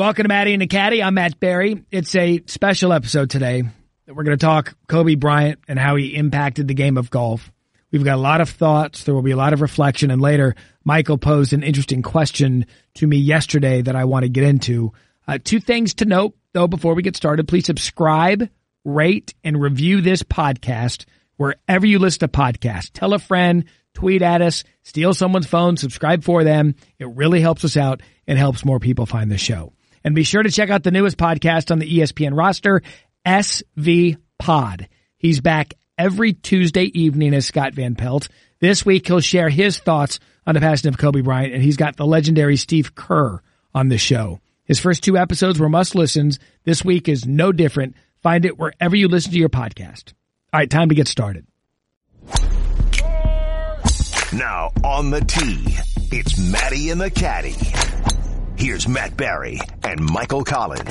[0.00, 1.02] Welcome to Matty and the Caddie.
[1.02, 1.84] I'm Matt Barrie.
[1.90, 3.64] It's a special episode today.
[4.06, 7.52] That we're going to talk Kobe Bryant and how he impacted the game of golf.
[7.90, 9.04] We've got a lot of thoughts.
[9.04, 10.10] There will be a lot of reflection.
[10.10, 14.44] And later, Michael posed an interesting question to me yesterday that I want to get
[14.44, 14.94] into.
[15.28, 17.46] Uh, two things to note, though, before we get started.
[17.46, 18.48] Please subscribe,
[18.86, 21.04] rate, and review this podcast
[21.36, 22.88] wherever you listen to podcasts.
[22.90, 26.74] Tell a friend, tweet at us, steal someone's phone, subscribe for them.
[26.98, 29.74] It really helps us out and helps more people find the show.
[30.02, 32.82] And be sure to check out the newest podcast on the ESPN roster,
[33.26, 34.88] SV Pod.
[35.18, 38.28] He's back every Tuesday evening as Scott Van Pelt.
[38.60, 41.96] This week he'll share his thoughts on the passing of Kobe Bryant, and he's got
[41.96, 43.40] the legendary Steve Kerr
[43.74, 44.40] on the show.
[44.64, 46.38] His first two episodes were must listens.
[46.64, 47.96] This week is no different.
[48.22, 50.12] Find it wherever you listen to your podcast.
[50.52, 51.46] All right, time to get started.
[54.32, 55.76] Now on the tee,
[56.12, 57.56] it's Matty and the Caddie.
[58.60, 60.84] Here's Matt Barrie and Michael Collins.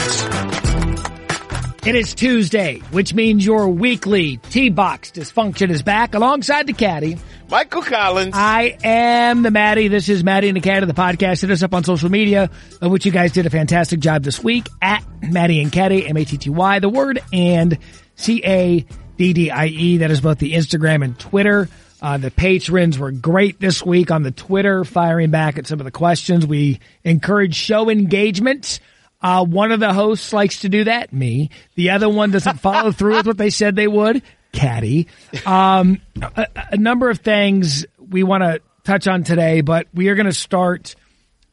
[1.86, 7.20] It is Tuesday, which means your weekly tee box dysfunction is back alongside the caddy.
[7.48, 8.34] Michael Collins.
[8.36, 9.88] I am the Matty.
[9.88, 11.42] This is Matty and the Caddie, the podcast.
[11.42, 12.50] Hit us up on social media,
[12.82, 16.80] of which you guys did a fantastic job this week at Matty and Caddie, M-A-T-T-Y,
[16.80, 17.78] the word, and
[18.16, 19.98] C-A-D-D-I-E.
[19.98, 21.70] That is both the Instagram and Twitter.
[22.02, 25.86] Uh, the patrons were great this week on the Twitter, firing back at some of
[25.86, 26.46] the questions.
[26.46, 28.80] We encourage show engagement.
[29.22, 31.50] Uh, one of the hosts likes to do that, me.
[31.76, 34.22] The other one doesn't follow through with what they said they would,
[34.54, 35.08] Caddy.
[35.46, 40.16] Um, a, a, number of things we want to touch on today, but we are
[40.16, 40.96] going to start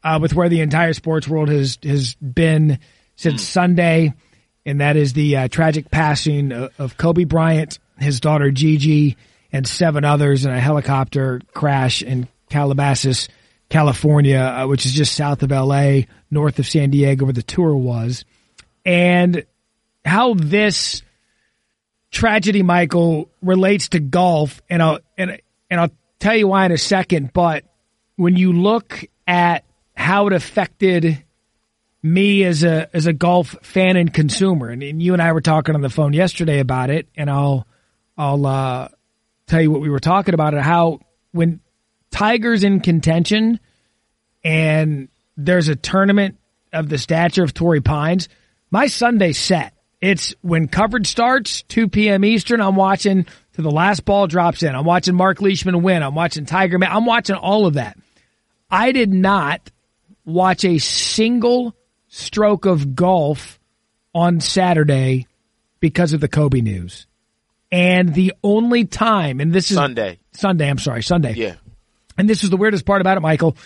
[0.01, 2.79] uh, with where the entire sports world has has been
[3.17, 4.13] since Sunday,
[4.65, 9.17] and that is the uh, tragic passing of, of Kobe Bryant, his daughter Gigi
[9.57, 13.27] and seven others in a helicopter crash in Calabasas,
[13.69, 17.75] California, uh, which is just south of LA, north of San Diego, where the tour
[17.75, 18.23] was.
[18.85, 19.45] And
[20.05, 21.01] how this
[22.11, 26.77] tragedy, Michael, relates to golf, and I'll and and I'll tell you why in a
[26.77, 27.33] second.
[27.33, 27.65] But
[28.15, 29.65] when you look at
[29.95, 31.23] how it affected
[32.03, 35.41] me as a as a golf fan and consumer, and, and you and I were
[35.41, 37.65] talking on the phone yesterday about it, and I'll
[38.15, 38.87] I'll uh,
[39.47, 40.99] tell you what we were talking about it how
[41.31, 41.59] when
[42.11, 43.59] Tiger's in contention
[44.43, 46.37] and there's a tournament
[46.73, 48.29] of the stature of Torrey Pines,
[48.71, 49.73] my Sunday set.
[49.99, 52.23] It's when coverage starts, 2 p.m.
[52.23, 52.61] Eastern.
[52.61, 54.75] I'm watching to the last ball drops in.
[54.75, 56.03] I'm watching Mark Leishman win.
[56.03, 56.77] I'm watching Tiger.
[56.77, 56.91] Man.
[56.91, 57.97] I'm watching all of that.
[58.69, 59.71] I did not
[60.23, 61.75] watch a single
[62.07, 63.59] stroke of golf
[64.13, 65.25] on Saturday
[65.79, 67.07] because of the Kobe news.
[67.71, 70.19] And the only time, and this is Sunday.
[70.31, 71.33] Sunday, I'm sorry, Sunday.
[71.33, 71.55] Yeah.
[72.17, 73.57] And this is the weirdest part about it, Michael.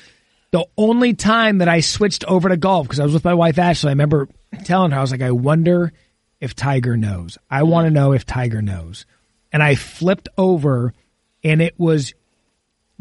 [0.52, 3.58] The only time that I switched over to golf, because I was with my wife
[3.58, 4.28] Ashley, I remember
[4.66, 5.94] telling her, I was like, I wonder
[6.40, 7.38] if Tiger knows.
[7.50, 7.70] I mm-hmm.
[7.70, 9.06] want to know if Tiger knows.
[9.54, 10.94] And I flipped over
[11.44, 12.14] and it was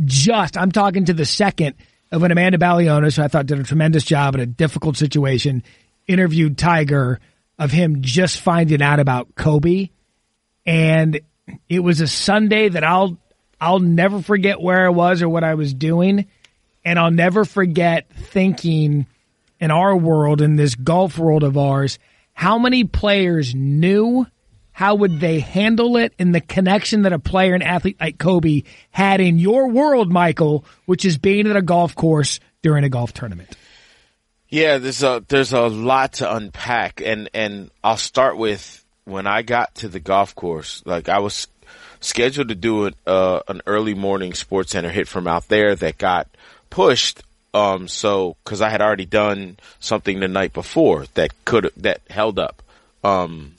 [0.04, 1.76] just, I'm talking to the second
[2.12, 5.62] of when Amanda Balionis, who I thought did a tremendous job in a difficult situation,
[6.06, 7.20] interviewed Tiger
[7.58, 9.90] of him just finding out about Kobe
[10.66, 11.20] and
[11.68, 13.18] it was a Sunday that I'll
[13.60, 16.26] I'll never forget where I was or what I was doing,
[16.84, 19.06] and I'll never forget thinking
[19.60, 21.98] in our world in this golf world of ours
[22.32, 24.26] how many players knew
[24.72, 28.62] how would they handle it and the connection that a player and athlete like Kobe
[28.90, 33.12] had in your world, Michael, which is being at a golf course during a golf
[33.12, 33.54] tournament.
[34.48, 39.42] Yeah, there's a there's a lot to unpack, and and I'll start with when I
[39.42, 41.46] got to the golf course, like I was
[42.00, 45.98] scheduled to do an, uh, an early morning sports center hit from out there that
[45.98, 46.28] got
[46.70, 47.22] pushed.
[47.52, 52.38] Um, so, cause I had already done something the night before that could, that held
[52.38, 52.62] up.
[53.02, 53.54] Um,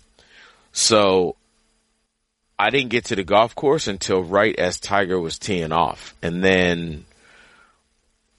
[0.71, 1.35] so
[2.57, 6.43] I didn't get to the golf course until right as Tiger was teeing off and
[6.43, 7.05] then,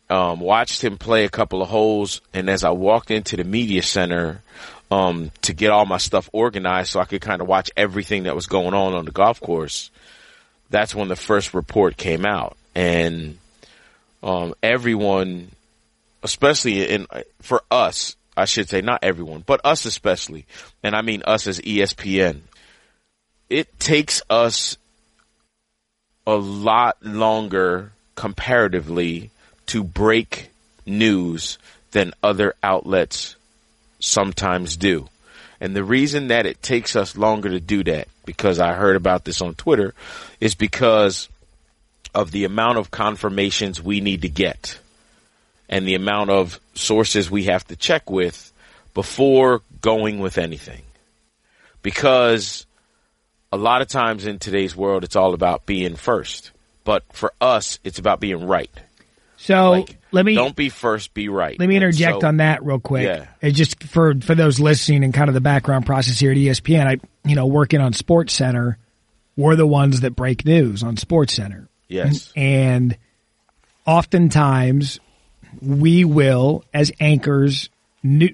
[0.08, 2.20] um, watched him play a couple of holes.
[2.32, 4.42] And as I walked into the media center,
[4.92, 8.34] um, to get all my stuff organized so I could kind of watch everything that
[8.34, 9.90] was going on on the golf course.
[10.68, 13.38] That's when the first report came out and,
[14.22, 15.50] um, everyone,
[16.22, 17.06] especially in,
[17.40, 20.44] for us, I should say not everyone, but us especially,
[20.82, 22.40] and I mean us as ESPN,
[23.48, 24.76] it takes us
[26.26, 29.30] a lot longer comparatively
[29.66, 30.50] to break
[30.84, 31.56] news
[31.92, 33.36] than other outlets
[34.02, 35.08] sometimes do.
[35.60, 39.24] And the reason that it takes us longer to do that, because I heard about
[39.24, 39.94] this on Twitter,
[40.40, 41.28] is because
[42.14, 44.78] of the amount of confirmations we need to get
[45.68, 48.52] and the amount of sources we have to check with
[48.92, 50.82] before going with anything.
[51.80, 52.66] Because
[53.52, 56.50] a lot of times in today's world, it's all about being first.
[56.84, 58.70] But for us, it's about being right.
[59.36, 61.58] So Like, let me don't be first, be right.
[61.58, 63.04] let me interject so- on that real quick.
[63.04, 63.26] Yeah.
[63.40, 66.86] It's just for for those listening and kind of the background process here at ESPN.
[66.86, 66.98] I
[67.28, 68.78] you know working on Sports Center,
[69.36, 71.68] we're the ones that break news on Sports Center.
[71.88, 72.32] Yes.
[72.36, 72.96] And
[73.86, 75.00] oftentimes
[75.60, 77.68] we will, as anchors,
[78.02, 78.30] new,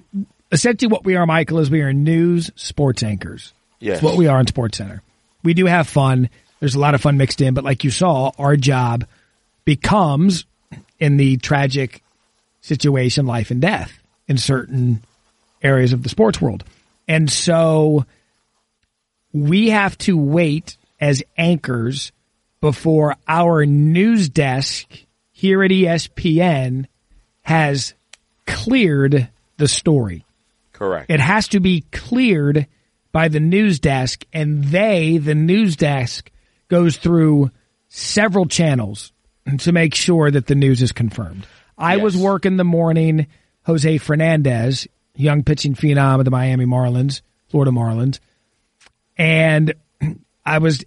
[0.51, 3.53] essentially what we are, Michael, is we are news sports anchors.
[3.79, 3.97] Yes.
[3.97, 5.01] It's what we are on Sports Center.
[5.43, 6.29] We do have fun.
[6.59, 9.05] There's a lot of fun mixed in, but like you saw, our job
[9.65, 10.45] becomes
[10.99, 12.03] in the tragic
[12.61, 13.91] situation, life and death
[14.27, 15.03] in certain
[15.61, 16.63] areas of the sports world.
[17.07, 18.05] And so
[19.33, 22.11] we have to wait as anchors
[22.61, 24.87] before our news desk
[25.31, 26.85] here at ESPN
[27.41, 27.93] has
[28.45, 30.25] cleared the story.
[30.73, 31.09] Correct.
[31.09, 32.67] It has to be cleared
[33.11, 36.29] by the news desk, and they, the news desk,
[36.67, 37.51] goes through
[37.87, 39.11] several channels
[39.57, 41.45] to make sure that the news is confirmed.
[41.77, 42.03] I Yes.
[42.03, 43.27] was working the morning,
[43.63, 48.19] Jose Fernandez, young pitching phenom of the Miami Marlins, Florida Marlins,
[49.17, 49.73] and
[50.45, 50.83] I was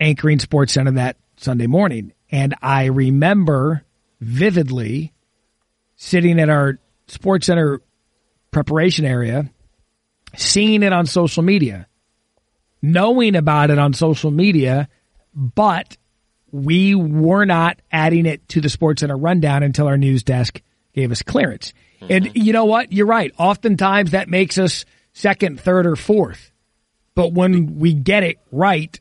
[0.00, 2.12] anchoring Sports Center that Sunday morning.
[2.30, 3.84] And I remember
[4.20, 5.12] vividly
[5.96, 7.80] sitting at our Sports Center
[8.50, 9.50] preparation area,
[10.36, 11.86] seeing it on social media,
[12.82, 14.88] knowing about it on social media,
[15.34, 15.96] but
[16.54, 20.62] we were not adding it to the Sports Center rundown until our news desk
[20.92, 21.74] gave us clearance.
[22.00, 22.38] And mm-hmm.
[22.38, 22.92] you know what?
[22.92, 23.32] You're right.
[23.38, 24.84] Oftentimes that makes us
[25.14, 26.52] second, third, or fourth.
[27.16, 28.98] But when we get it right,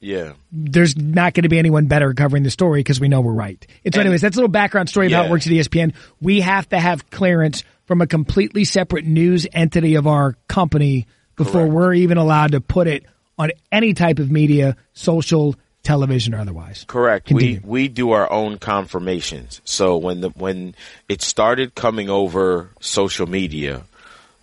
[0.00, 0.32] yeah.
[0.50, 3.64] there's not going to be anyone better covering the story because we know we're right.
[3.84, 5.30] And so, And- anyways, that's a little background story of how it Yeah.
[5.30, 5.92] works at ESPN.
[6.20, 11.06] We have to have clearance from a completely separate news entity of our company
[11.36, 11.72] before Correct.
[11.72, 13.04] we're even allowed to put it
[13.38, 15.54] on any type of media, social,
[15.86, 16.84] television, or otherwise.
[16.86, 17.26] Correct.
[17.26, 17.60] Continue.
[17.62, 19.60] We we do our own confirmations.
[19.64, 20.74] So when the when
[21.08, 23.84] it started coming over social media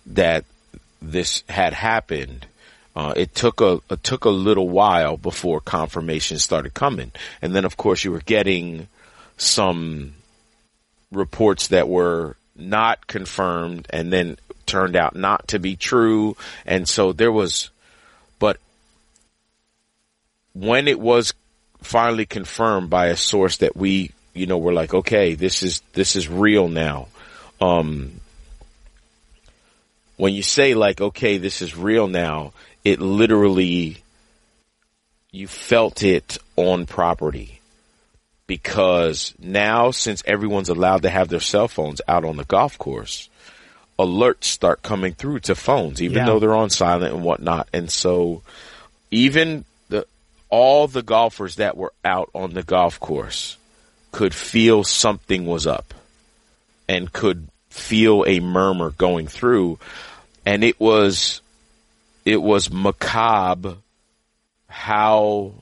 [0.06, 0.44] that
[1.02, 2.46] this had happened,
[2.96, 7.12] uh, it took a it took a little while before confirmation started coming,
[7.42, 8.88] and then of course you were getting
[9.36, 10.14] some
[11.12, 14.36] reports that were not confirmed and then
[14.66, 17.70] turned out not to be true, and so there was,
[18.38, 18.58] but
[20.54, 21.34] when it was
[21.82, 26.16] finally confirmed by a source that we, you know, were like, okay, this is, this
[26.16, 27.08] is real now.
[27.60, 28.20] Um,
[30.16, 32.52] when you say like, okay, this is real now,
[32.84, 33.98] it literally,
[35.30, 37.60] you felt it on property
[38.46, 43.28] because now since everyone's allowed to have their cell phones out on the golf course,
[43.98, 46.26] alerts start coming through to phones, even Yeah.
[46.26, 47.68] though they're on silent and whatnot.
[47.72, 48.42] And so
[49.10, 49.64] even
[50.54, 53.56] all the golfers that were out on the golf course
[54.12, 55.92] could feel something was up
[56.88, 59.80] and could feel a murmur going through.
[60.46, 61.42] And it was,
[62.24, 63.78] it was macabre
[64.68, 65.54] how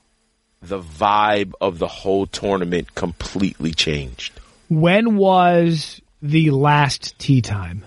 [0.60, 4.38] the vibe of the whole tournament completely changed.
[4.68, 7.86] When was the last tee time?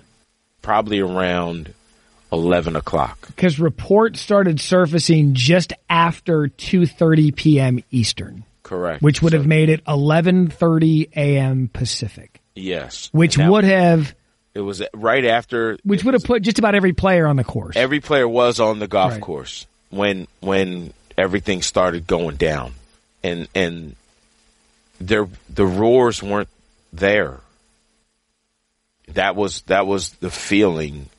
[0.64, 1.72] Probably around
[2.32, 3.28] 11 o'clock.
[3.28, 7.84] Because reports started surfacing just after 2.30 p.m.
[7.92, 9.02] Eastern, Correct.
[9.02, 11.70] which would So- have made it 11.30 a.m.
[11.72, 13.10] Pacific, yes.
[13.12, 14.14] which would have
[14.54, 17.76] it was right after which would have put just about every player on the course.
[17.76, 19.22] every player was on the golf Right.
[19.22, 22.74] course when when everything started going down
[23.22, 23.96] and and
[25.02, 26.48] there the roars weren't
[26.94, 27.40] there
[29.10, 31.10] that was that was the feeling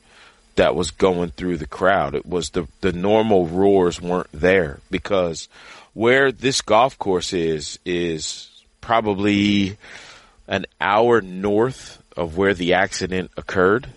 [0.57, 5.47] that was going through the crowd it was the the normal roars weren't there because
[5.93, 8.49] where this golf course is is
[8.81, 9.77] probably
[10.47, 13.87] an hour north of where the accident occurred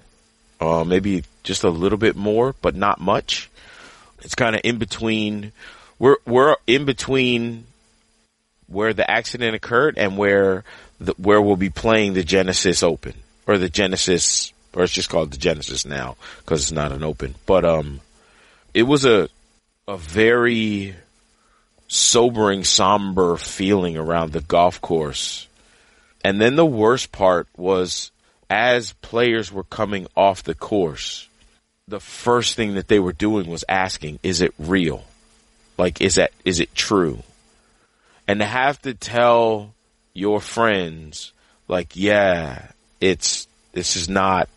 [0.60, 3.50] uh, maybe just a little bit more, but not much.
[4.22, 5.52] It's kind of in between.
[5.98, 7.64] We're we're in between
[8.66, 10.64] where the accident occurred and where
[11.00, 13.14] the, where we'll be playing the Genesis Open
[13.46, 17.34] or the Genesis, or it's just called the Genesis now because it's not an Open.
[17.46, 18.00] But um,
[18.74, 19.28] it was a
[19.88, 20.94] a very
[21.88, 25.48] sobering, somber feeling around the golf course.
[26.22, 28.12] And then the worst part was
[28.48, 31.28] as players were coming off the course,
[31.88, 35.04] the first thing that they were doing was asking, is it real?
[35.76, 37.22] Like, is that, is it true?
[38.28, 39.74] And to have to tell
[40.14, 41.32] your friends,
[41.66, 44.48] like, yeah, it's, this is not,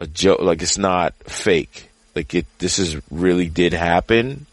[0.00, 0.40] a joke.
[0.40, 1.90] Like it's not fake.
[2.14, 4.46] Like it, this is really did happen.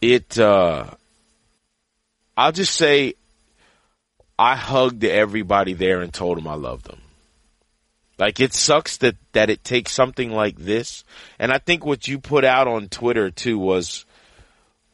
[0.00, 0.90] It, uh,
[2.36, 3.14] I'll just say
[4.38, 7.00] I hugged everybody there and told them I loved them.
[8.18, 11.04] Like it sucks that, that it takes something like this.
[11.38, 14.04] And I think what you put out on Twitter too was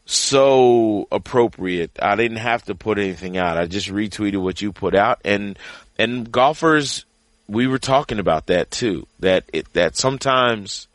[0.06, 1.98] so appropriate.
[2.00, 3.58] I didn't have to put anything out.
[3.58, 5.58] I just retweeted what you put out and,
[5.98, 7.04] and golfers,
[7.50, 9.06] we were talking about that too.
[9.18, 10.86] That it, that sometimes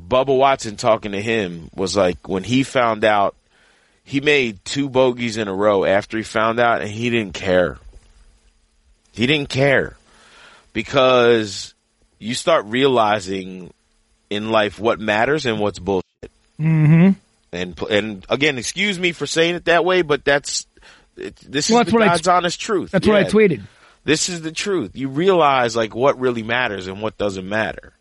[0.00, 3.34] Bubba Watson talking to him was like when he found out
[4.04, 7.78] he made two bogeys in a row after he found out and he didn't care.
[9.12, 9.96] He didn't care
[10.72, 11.74] because
[12.18, 13.72] you start realizing
[14.30, 16.04] in life what matters and what's bullshit.
[16.60, 17.10] Mm-hmm.
[17.50, 20.66] And and again, excuse me for saying it that way, but that's
[21.16, 22.90] it, this Well, is that's the what I God's honest truth.
[22.90, 23.62] That's what I tweeted.
[24.08, 24.92] This is the truth.
[24.96, 27.92] You realize like what really matters and what doesn't matter.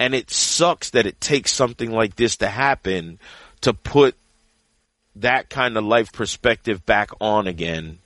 [0.00, 3.20] And it sucks that it takes something like this to happen
[3.60, 4.16] to put
[5.14, 7.98] that kind of life perspective back on again.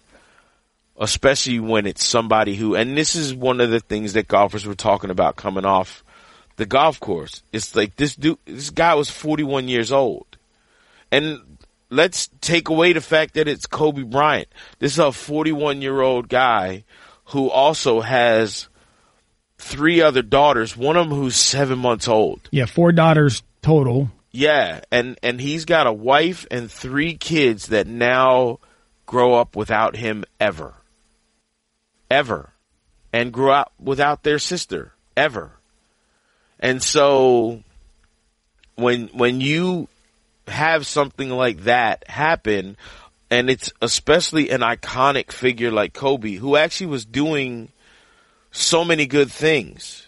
[1.01, 4.75] Especially when it's somebody who, and this is one of the things that golfers were
[4.75, 6.05] talking about coming off
[6.57, 7.43] the golf course.
[7.55, 10.27] It's like this dude, this guy was 41 years old.
[11.11, 11.41] And
[11.89, 14.49] let's take away the fact that it's Kobe Bryant.
[14.79, 16.85] This is a 41 year old guy
[17.27, 18.69] who also has
[19.59, 22.49] three other daughters, one of them who's seven months old.
[22.51, 24.11] Yeah, four daughters total.
[24.31, 28.59] Yeah, and and he's got a wife and three kids that now
[29.07, 30.75] grow up without him ever.
[32.11, 32.53] Ever.
[33.13, 35.53] And grew up without their sister ever.
[36.61, 37.63] And so
[38.75, 39.89] when when you
[40.47, 42.77] have something like that happen
[43.31, 47.71] and it's especially an iconic figure like Kobe who actually was doing
[48.51, 50.07] so many good things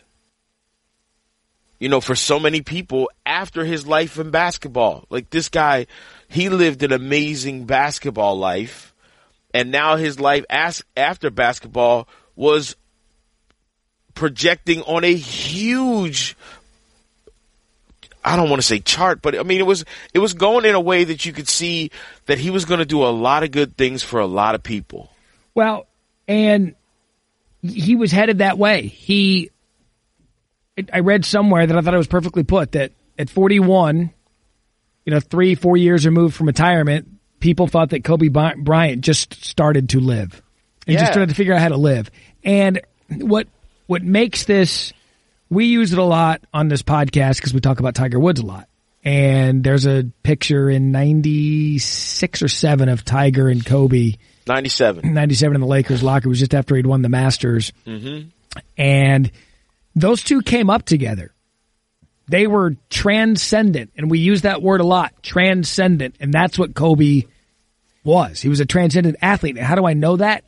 [1.79, 5.05] you know, for so many people after his life in basketball.
[5.11, 5.87] Like this guy,
[6.29, 8.95] he lived an amazing basketball life,
[9.55, 12.77] and now his life as, after basketball was
[14.15, 16.37] projecting on a huge
[18.29, 20.75] I don't want to say chart, but I mean it was it was going in
[20.75, 21.91] a way that you could see
[22.27, 24.63] that he was going to do a lot of good things for a lot of
[24.63, 25.11] people.
[25.55, 25.87] Well,
[26.29, 26.75] and
[27.63, 28.87] he was headed that way.
[28.87, 29.51] He,
[30.93, 34.11] I read somewhere that I thought it was perfectly put that at 41,
[35.05, 37.09] you know, three, four years removed from retirement,
[37.41, 40.41] people thought that Kobe Bryant just started to live
[40.87, 41.01] and Yeah.
[41.01, 42.11] just started to figure out how to live.
[42.45, 42.81] And
[43.11, 43.49] what,
[43.87, 44.93] what makes this,
[45.51, 48.47] we use it a lot on this podcast because we talk about Tiger Woods a
[48.47, 48.69] lot.
[49.05, 54.15] And there's a picture in 96 or 7 of Tiger and Kobe
[54.47, 55.15] 97.
[55.15, 57.73] 97 in the Lakers locker It was just after he'd won the Masters.
[57.87, 58.29] Mm-hmm.
[58.77, 59.31] And
[59.95, 61.33] those two came up together.
[62.29, 67.23] They were transcendent, and we use that word a lot, transcendent, and that's what Kobe
[68.05, 68.41] was.
[68.41, 69.57] He was a transcendent athlete.
[69.57, 70.45] And how do I know that?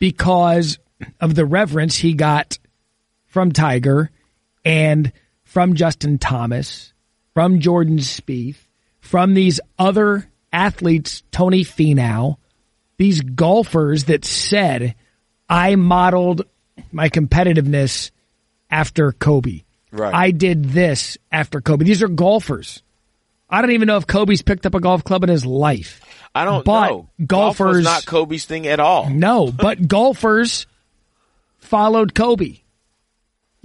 [0.00, 0.78] Because
[1.20, 2.58] of the reverence he got
[3.26, 4.10] from Tiger
[4.64, 5.12] and
[5.44, 6.92] from Justin Thomas,
[7.34, 8.56] from Jordan Spieth,
[9.00, 12.36] from these other athletes, Tony Finau,
[12.96, 14.94] these golfers that said,
[15.48, 16.42] I modeled
[16.92, 18.10] my competitiveness
[18.70, 19.62] after Kobe.
[19.92, 20.14] Right.
[20.14, 21.84] I did this after Kobe.
[21.84, 22.82] These are golfers.
[23.48, 26.00] I don't even know if Kobe's picked up a golf club in his life.
[26.34, 27.08] I don't But know.
[27.26, 29.08] Golf was golfers- not Kobe's thing at all.
[29.10, 30.66] No, but golfers
[31.58, 32.58] followed Kobe.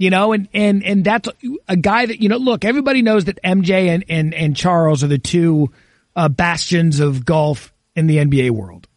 [0.00, 1.28] You know, and, and, and that's
[1.68, 5.08] a guy that, you know, look, everybody knows that MJ and, and, and Charles are
[5.08, 5.70] the two
[6.16, 8.88] uh, bastions of golf in the NBA world.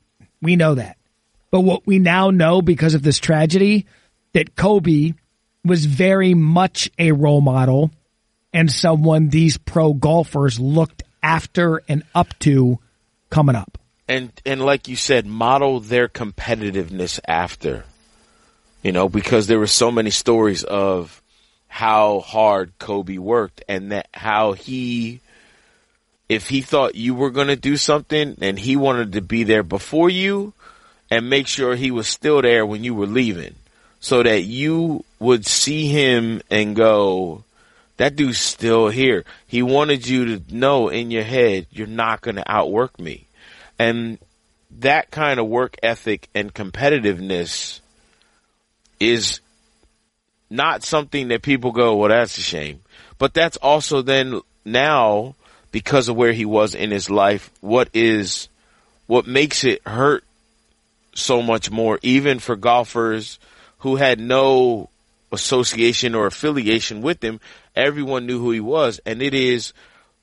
[0.41, 0.95] We know that.
[1.51, 3.85] But what we now know because of this tragedy,
[4.31, 5.11] that Kobe
[5.65, 7.91] was very much a role model
[8.53, 12.79] and someone these pro golfers looked after and up to
[13.29, 13.77] coming up.
[14.07, 17.83] and and like you said, model their competitiveness after.
[18.83, 21.21] You know, because there were so many stories of
[21.67, 25.21] how hard Kobe worked and that how he
[26.29, 29.63] if he thought you were going to do something and he wanted to be there
[29.63, 30.53] before you
[31.09, 33.55] and make sure he was still there when you were leaving
[33.99, 37.43] so that you would see him and go
[37.97, 39.23] that dude's still here.
[39.47, 43.27] He wanted you to know in your head you're not going to outwork me.
[43.77, 44.17] And
[44.79, 47.79] that kind of work ethic and competitiveness
[49.11, 49.39] is
[50.49, 52.81] not something that people go, well, that's a shame.
[53.17, 55.35] But that's also then now,
[55.71, 58.49] because of where he was in his life, what is,
[59.07, 60.23] what makes it hurt
[61.15, 63.39] so much more, even for golfers
[63.79, 64.89] who had no
[65.31, 67.39] association or affiliation with him.
[67.75, 68.99] Everyone knew who he was.
[69.05, 69.73] And it is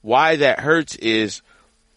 [0.02, 1.42] why that hurts is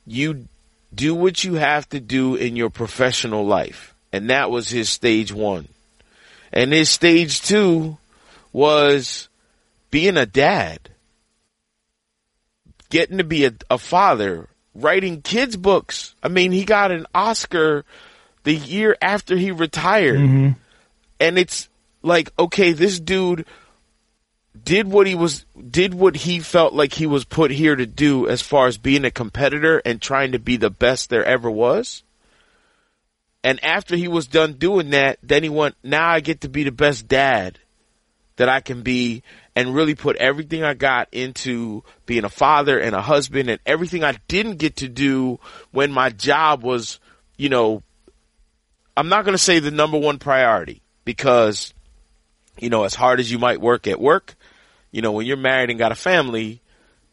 [0.06, 0.48] you
[0.94, 3.94] do what you have to do in your professional life.
[4.12, 5.68] And that was his stage one.
[6.53, 7.98] And his stage two
[8.51, 9.27] was
[9.89, 10.91] being a dad,
[12.89, 16.15] getting to be a, a father, writing kids books.
[16.22, 17.86] I mean, he got an Oscar
[18.43, 20.19] the year after he retired.
[20.19, 20.50] Mm-hmm.
[21.19, 21.69] And it's
[22.03, 23.45] like, okay, this dude
[24.63, 28.27] did what he was, did what he felt like he was put here to do
[28.27, 32.03] as far as being a competitor and trying to be the best there ever was.
[33.43, 36.63] And after he was done doing that, then he went, now I get to be
[36.63, 37.59] the best dad
[38.38, 39.21] that I can be
[39.55, 44.03] and really put everything I got into being a father and a husband and everything
[44.03, 45.39] I didn't get to do
[45.71, 47.00] when my job was,
[47.38, 47.83] you know,
[48.95, 51.73] I'm not going to say the number one priority because,
[52.57, 54.35] you know, as hard as you might work at work,
[54.91, 56.62] you know, when you're married and got a family,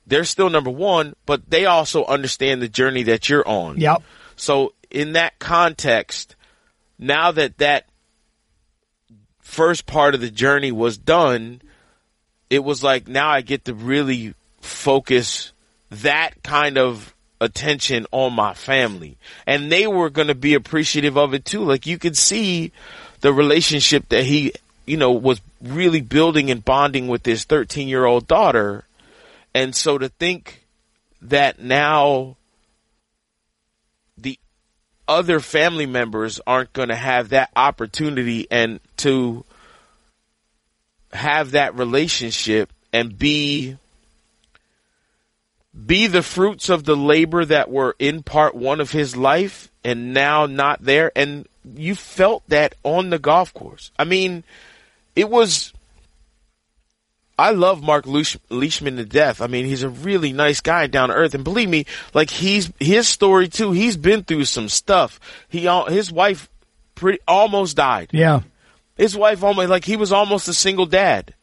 [0.07, 3.79] they're still number one, but they also understand the journey that you're on.
[3.79, 4.03] Yep.
[4.37, 6.37] So in that context,
[6.99, 7.87] now that that
[9.41, 11.61] first part of the journey was done,
[12.49, 15.53] it was like now I get to really focus
[15.91, 19.17] that kind of attention on my family.
[19.47, 21.65] And they were going to be appreciative of it too.
[21.65, 22.73] Like you could see
[23.21, 24.53] the relationship that he,
[24.87, 28.85] you know, was really building and bonding with his 13 year old daughter.
[29.55, 30.67] And so to think
[31.23, 32.37] that now
[35.11, 39.45] other family members aren't going to have that opportunity and to
[41.13, 43.77] have that relationship and be
[45.87, 50.15] be the fruits of the labor that were in part one of his life and
[50.15, 53.91] now not there and you felt that on the golf course.
[53.99, 54.45] I mean,
[55.17, 55.73] it was
[57.41, 59.41] I love Mark Leishman to death.
[59.41, 62.71] I mean, he's a really nice guy down to earth, and believe me, like he's
[62.79, 63.73] his story too.
[63.73, 65.19] He's been through some stuff.
[65.49, 66.51] He his wife
[66.95, 68.11] pretty almost died.
[68.13, 68.43] Yeah,
[68.97, 71.35] his wife almost like he was almost a single dad.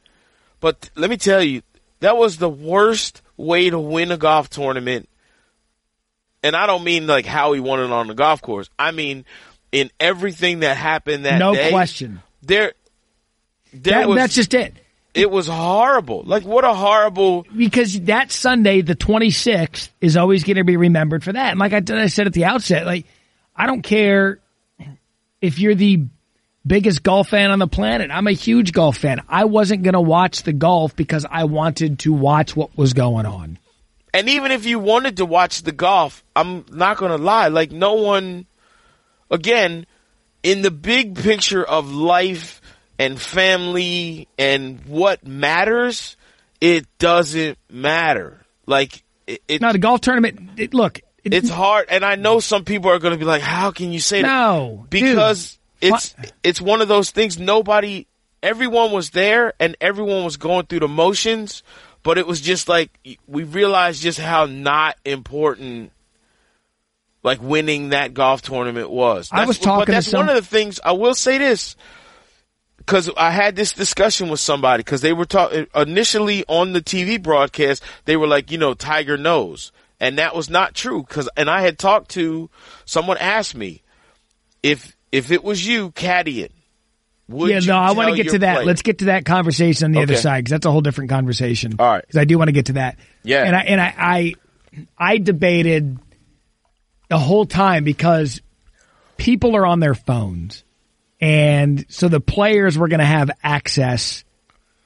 [0.59, 1.61] But let me tell you,
[1.99, 5.09] that was the worst way to win a golf tournament.
[6.43, 8.69] And I don't mean like how he won it on the golf course.
[8.77, 9.25] I mean
[9.71, 11.69] in everything that happened that no day.
[11.71, 12.21] question.
[12.41, 12.73] There,
[13.73, 14.73] there That- was, that's just it.
[15.17, 16.23] It was horrible.
[16.23, 17.45] Like what a horrible.
[17.55, 21.51] because that Sunday, the 26th, is always going to be remembered for that.
[21.51, 23.05] And like I, I said at the outset, like
[23.55, 24.39] I don't care
[25.41, 26.05] if you're the
[26.65, 28.11] biggest golf fan on the planet.
[28.11, 29.23] I'm a huge golf fan.
[29.27, 33.25] I wasn't going to watch the golf because I wanted to watch what was going
[33.25, 33.57] on.
[34.13, 37.47] And even if you wanted to watch the golf, I'm not going to lie.
[37.47, 38.45] Like no one,
[39.31, 39.85] again,
[40.43, 42.61] in the big picture of life
[42.99, 46.17] and family and what matters,
[46.61, 48.41] it doesn't matter.
[48.65, 51.87] Like it, it Now the golf tournament, it, look, it, it's hard.
[51.89, 54.27] And I know some people are going to be like, how can you say that?
[54.27, 55.93] no because dude.
[55.93, 58.07] it's it's one of those things nobody
[58.41, 61.63] everyone was there and everyone was going through the motions
[62.03, 62.91] but it was just like
[63.27, 65.91] we realized just how not important
[67.23, 70.35] like winning that golf tournament was I was That's- talking but that's some- one of
[70.35, 71.75] the things i will say this
[72.87, 77.21] because I had this discussion with somebody because they were talking initially on the TV
[77.21, 77.83] broadcast.
[78.05, 81.03] They were like, you know, Tiger knows, and that was not true.
[81.03, 82.49] Because and I had talked to
[82.85, 83.81] someone asked me
[84.63, 86.51] if if it was you caddying.
[87.27, 88.55] Would yeah, no, I want to get to that.
[88.55, 88.65] player?
[88.65, 91.75] Let's get to that conversation on the other side because that's a whole different conversation.
[91.77, 92.01] All right.
[92.01, 92.97] because I do want to get to that.
[93.23, 93.43] Yeah.
[93.43, 94.33] and I and I, I
[94.97, 95.99] I debated
[97.09, 98.41] the whole time because
[99.17, 100.63] people are on their phones,
[101.19, 104.23] and so the players were going to have access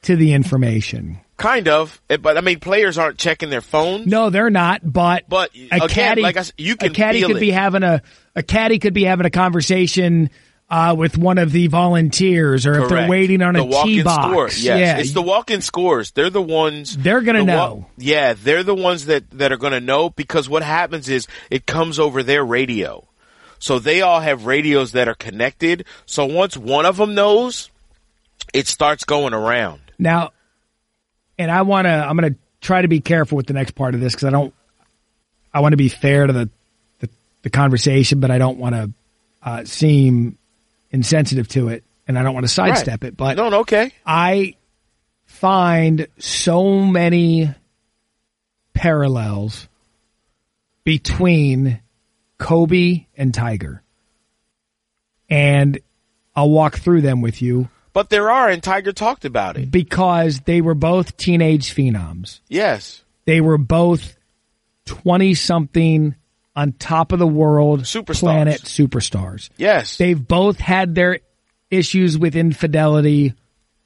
[0.03, 1.19] to the information.
[1.37, 4.07] kind of, eh, but I mean, players aren't checking their phones.
[4.07, 4.81] No, they're not.
[4.83, 7.39] But But, a again, caddy, like I you can a caddy could it.
[7.39, 8.01] be having a
[8.35, 10.29] a caddy could be having a conversation.
[10.73, 14.03] Uh, with one of the volunteers, or if they're waiting on the a walk-in tee
[14.03, 14.47] box, score.
[14.47, 14.79] Yes.
[14.79, 16.11] yeah, it's the walk-in scores.
[16.11, 16.95] They're the ones.
[16.95, 17.87] They're gonna the know.
[17.97, 21.65] yeah, they're the ones that that are going to know because what happens is it
[21.65, 23.05] comes over their radio.
[23.61, 25.85] So they all have radios that are connected.
[26.07, 27.69] So once one of them knows,
[28.55, 29.81] it starts going around.
[29.99, 30.31] Now,
[31.37, 33.93] and I want to, I'm going to try to be careful with the next part
[33.93, 34.51] of this because I don't,
[35.53, 36.49] I want to be fair to the,
[37.01, 37.09] the,
[37.43, 38.91] the conversation, but I don't want to
[39.43, 40.39] uh, seem
[40.89, 43.15] insensitive to it and I don't want to sidestep it.
[43.15, 43.93] But no, no, okay.
[44.03, 44.55] I
[45.25, 47.53] find so many
[48.73, 49.67] parallels
[50.83, 51.79] between
[52.41, 53.83] Kobe and Tiger.
[55.29, 55.79] And
[56.35, 57.69] I'll walk through them with you.
[57.93, 59.69] But there are, and Tiger talked about it.
[59.69, 62.39] because they were both teenage phenoms.
[62.47, 63.03] Yes.
[63.25, 64.17] They were both
[64.85, 66.15] 20 something
[66.55, 68.19] on top of the world Superstars.
[68.19, 69.49] planet superstars.
[69.57, 69.97] Yes.
[69.97, 71.19] They've both had their
[71.69, 73.33] issues with infidelity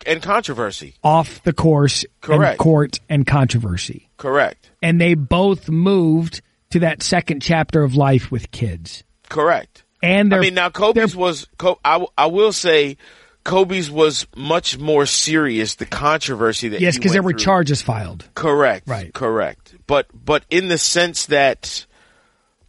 [0.05, 0.95] and controversy.
[1.03, 2.57] off the course and Correct.
[2.59, 4.09] court and controversy.
[4.17, 4.69] Correct.
[4.81, 9.03] And they both moved to that second chapter of life with kids.
[9.29, 9.83] Correct.
[10.03, 11.47] And I mean, now Kobe's was.
[11.57, 12.97] Co- I will say,
[13.43, 15.75] Kobe's was much more serious.
[15.75, 17.39] The controversy that yes, because there were through.
[17.39, 18.27] charges filed.
[18.35, 18.87] Correct.
[18.87, 19.13] Right.
[19.13, 19.75] Correct.
[19.87, 21.85] But but in the sense that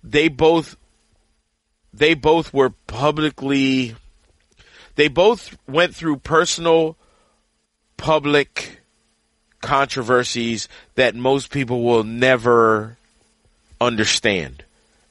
[0.05, 0.77] they both
[1.93, 3.97] they both were publicly
[4.95, 6.97] they both went through personal
[7.97, 8.81] public
[9.61, 12.99] controversies that most people will never
[13.81, 14.65] understand.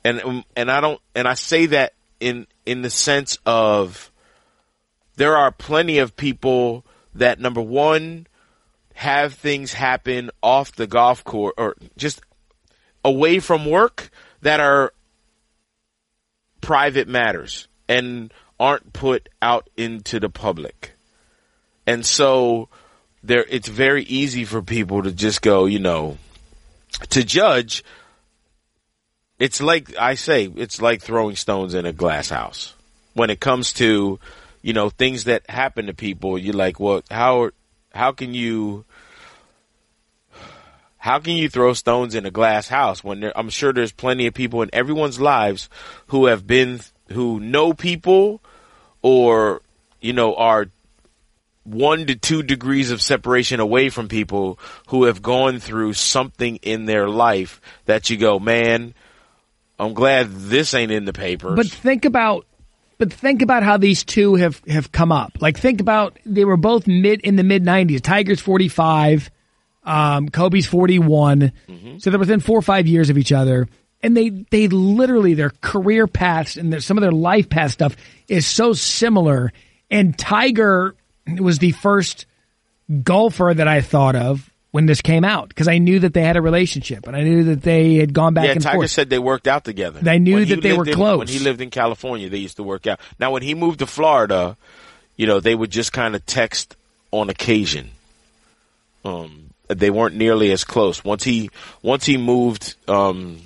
[0.03, 4.11] And um, and I don't and I say that in in the sense of
[5.15, 8.27] there are plenty of people that number 1
[8.93, 12.21] have things happen off the golf course or just
[13.03, 14.09] away from work
[14.41, 14.93] that are
[16.61, 20.93] private matters and aren't put out into the public.
[21.85, 22.69] And so
[23.23, 26.17] there it's very easy for people to just go, you know,
[27.09, 27.83] to judge
[29.39, 32.73] it's like I say, it's like throwing stones in a glass house.
[33.13, 34.19] When it comes to,
[34.61, 37.51] you know, things that happen to people, you're like, well, how
[37.93, 38.85] how can you
[40.97, 44.27] how can you throw stones in a glass house when there, I'm sure there's plenty
[44.27, 45.69] of people in everyone's lives
[46.07, 48.41] who have been who know people
[49.01, 49.61] or
[50.01, 50.67] you know are
[51.63, 56.85] one to two degrees of separation away from people who have gone through something in
[56.85, 58.93] their life that you go, man,
[59.77, 61.55] I'm glad this ain't in the papers.
[61.55, 62.45] But think about,
[62.97, 65.37] but think about how these two have have come up.
[65.41, 68.01] Like think about they were both mid in the mid '90s.
[68.01, 69.29] Tiger's 45,
[69.83, 71.51] um, Kobe's 41.
[71.99, 73.67] So they're within four or five years of each other,
[74.01, 77.97] and they they literally their career paths and their, some of their life path stuff
[78.27, 79.51] is so similar.
[79.91, 80.95] And Tiger
[81.39, 82.25] was the first
[83.03, 86.35] golfer that I thought of when this came out because I knew that they had
[86.35, 88.91] a relationship and I knew that they had gone back yeah, and Tiger forth.
[88.91, 90.01] said they worked out together.
[90.01, 91.17] They knew When that they were in- close.
[91.17, 92.99] When he lived in California, they used to work out.
[93.17, 94.57] Now, when he moved to Florida,
[95.15, 96.75] you know, they would just kind of text
[97.11, 97.91] on occasion.
[99.05, 101.05] Um, they weren't nearly as close.
[101.05, 103.39] Once he once he moved um,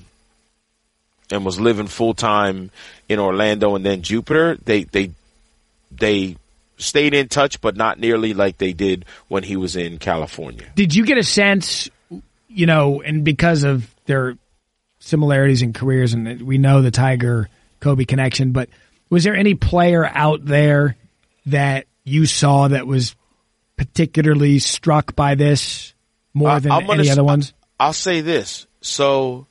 [1.30, 2.72] and was living full time
[3.08, 5.12] in Orlando and then Jupiter, they they
[5.92, 6.38] they
[6.80, 10.65] stayed in touch, but not nearly like they did when he was in California.
[10.76, 11.89] Did you get a sense,
[12.48, 14.36] you know, and because of their
[15.00, 17.48] similarities in careers, and we know the Tiger
[17.80, 18.70] Kobe connection, but
[19.10, 20.96] was there any player out there
[21.46, 23.15] that you saw that was
[23.78, 25.94] particularly struck by this
[26.34, 27.54] more I- than I'm gonna any s- other ones?
[27.80, 28.68] I'll say this.
[28.82, 29.48] So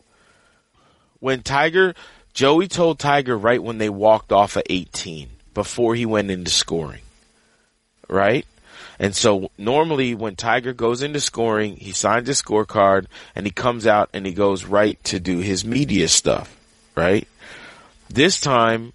[1.21, 1.95] when Tiger,
[2.35, 7.01] Joey told Tiger right when they walked off of 18 before he went into scoring,
[8.09, 8.47] right?
[8.99, 13.87] And so normally when Tiger goes into scoring, he signs his scorecard and he comes
[13.87, 16.57] out and he goes right to do his media stuff,
[16.97, 17.29] right?
[18.09, 18.93] This time,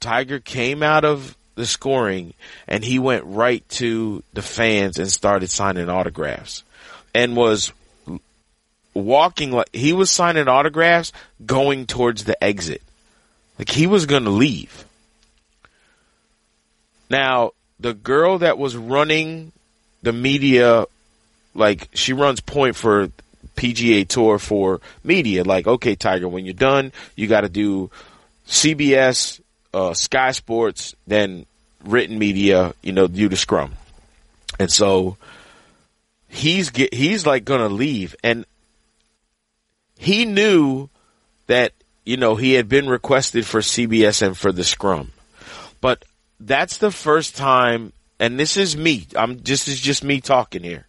[0.00, 2.34] Tiger came out of the scoring
[2.66, 6.64] and he went right to the fans and started signing autographs
[7.14, 7.72] and was
[8.94, 11.12] walking like he was signing autographs
[11.44, 12.82] going towards the exit.
[13.58, 14.84] Like he was going to leave.
[17.10, 19.52] Now, the girl that was running
[20.02, 20.86] the media,
[21.54, 23.08] like she runs point for
[23.56, 25.44] PGA Tour for media.
[25.44, 27.90] Like, okay, Tiger, when you're done, you got to do
[28.46, 29.40] CBS,
[29.74, 31.44] uh, Sky Sports, then
[31.84, 32.72] written media.
[32.82, 33.72] You know, do the scrum.
[34.58, 35.16] And so
[36.28, 38.44] he's get he's like gonna leave, and
[39.98, 40.88] he knew
[41.46, 41.72] that
[42.04, 45.10] you know he had been requested for CBS and for the scrum,
[45.80, 46.04] but
[46.46, 49.06] that's the first time, and this is me.
[49.16, 50.86] I'm this is just me talking here.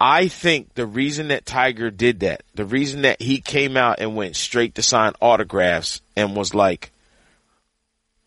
[0.00, 4.16] I think the reason that Tiger did that, the reason that he came out and
[4.16, 6.90] went straight to sign autographs and was like,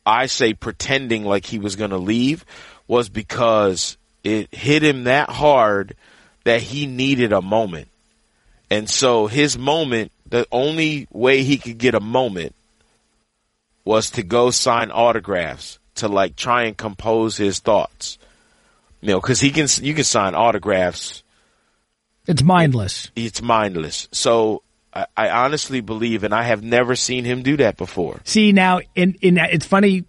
[0.06, 2.46] I say pretending like he was going to leave
[2.88, 5.96] was because it hit him that hard
[6.46, 7.90] that he needed a moment.
[8.70, 12.56] And so his moment, the only way he could get a moment
[13.84, 18.18] was to go sign autographs to like try and compose his thoughts.
[19.02, 21.24] You know, cause he can, you can sign autographs
[22.28, 23.12] It's mindless.
[23.16, 24.08] it's mindless.
[24.12, 28.20] So I, I honestly believe, and I have never seen him do that before.
[28.24, 30.06] See now, in in that, it's funny,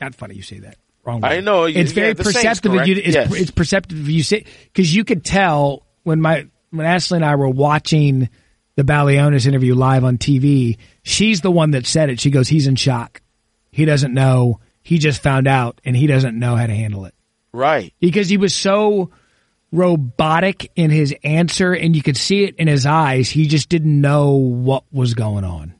[0.00, 0.76] not funny you say that.
[1.04, 1.38] wrong way.
[1.38, 2.96] I know, It's very saying's perceptive you.
[2.96, 3.34] It's, yes.
[3.34, 7.48] it's perceptive you say because you could tell when my when Ashley and I were
[7.48, 8.28] watching
[8.76, 10.76] the Balionis interview live on TV.
[11.02, 12.20] She's the one that said it.
[12.20, 13.20] She goes, "He's in shock.
[13.72, 14.60] He doesn't know.
[14.82, 17.14] He just found out, and he doesn't know how to handle it
[17.52, 17.92] Right.
[18.00, 19.10] because he was so."
[19.72, 24.00] robotic in his answer and you could see it in his eyes he just didn't
[24.00, 25.72] know what was going on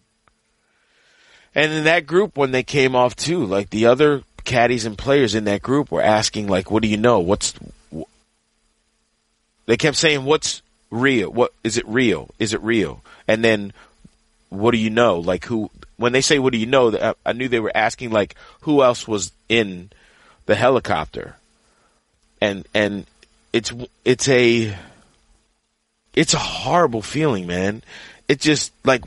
[1.57, 5.35] And in that group, when they came off too, like the other caddies and players
[5.35, 7.19] in that group were asking, like, "What do you know?
[7.19, 7.53] What's?"
[7.93, 8.03] wh-"
[9.67, 11.33] They kept saying, "What's real?
[11.33, 12.31] What is it real?
[12.39, 13.73] Is it real?" And then,
[14.51, 15.71] "What do you know?" Like who?
[16.01, 19.07] When they say, "What do you know?" I, knew they were asking, like, who else
[19.07, 19.91] was in
[20.47, 21.37] the helicopter,
[22.41, 23.07] and and
[23.53, 23.71] it's
[24.03, 24.75] it's a
[26.15, 27.83] it's a horrible feeling, man.
[28.29, 29.03] It just like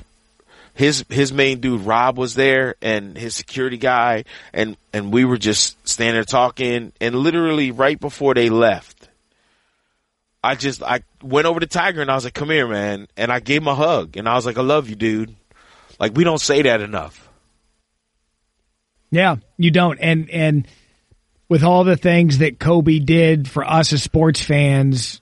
[0.76, 5.38] his his main dude Rob was there and his security guy and and we were
[5.38, 9.08] just standing there talking and literally right before they left
[10.44, 13.32] I just I went over to Tiger and I was like come here man and
[13.32, 15.36] I gave him a hug and I was like I love you dude
[16.00, 17.30] like we don't say that enough
[19.12, 20.00] Yeah, you don't.
[20.00, 20.68] And and
[21.50, 25.22] with all the things that Kobe did for us as sports fans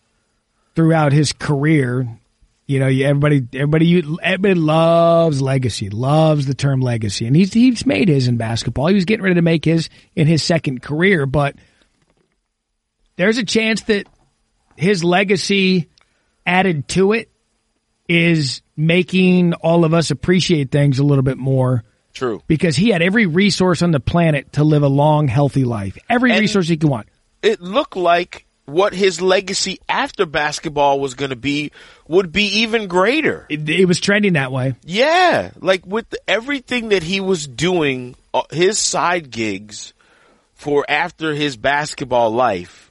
[0.75, 2.07] throughout his career,
[2.67, 7.25] you know, everybody everybody everybody loves legacy, loves the term legacy.
[7.25, 8.88] And he's he's made his in basketball.
[8.88, 11.55] He was getting ready to make his in his second career, but
[13.17, 14.07] there's a chance that
[14.77, 15.89] his legacy
[16.45, 17.31] added to it
[18.12, 23.02] is making all of us appreciate things a little bit more true because he had
[23.02, 25.97] every resource on the planet to live a long, healthy life.
[26.10, 27.08] Every And- resource he could want.
[27.41, 31.71] it looked like what his legacy after basketball was going to be
[32.08, 34.76] would be even greater It, it was trending that way.
[34.86, 39.93] Yeah, like with everything that he was doing, uh, his side gigs
[40.54, 42.90] for after his basketball life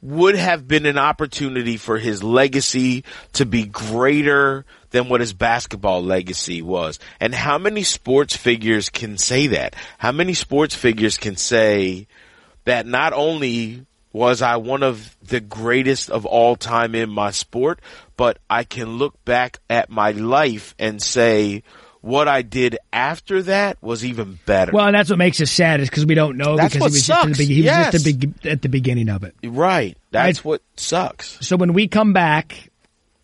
[0.00, 6.02] would have been an opportunity for his legacy to be greater than what his basketball
[6.02, 6.98] legacy was.
[7.20, 9.74] And how many sports figures can say that?
[9.98, 12.06] How many sports figures can say
[12.64, 17.80] that not only was I one of the greatest of all time in my sport,
[18.16, 21.62] but I can look back at my life and say
[22.08, 24.72] what I did after that was even better.
[24.72, 26.90] Well, and that's what makes us sad is because we don't know That's because what
[26.92, 27.48] he was just at the, sucks.
[27.48, 27.94] he was just Yes.
[27.94, 29.34] at the, at the beginning of it.
[29.44, 29.96] right.
[30.10, 31.38] That's I- what sucks.
[31.46, 32.70] So when we come back,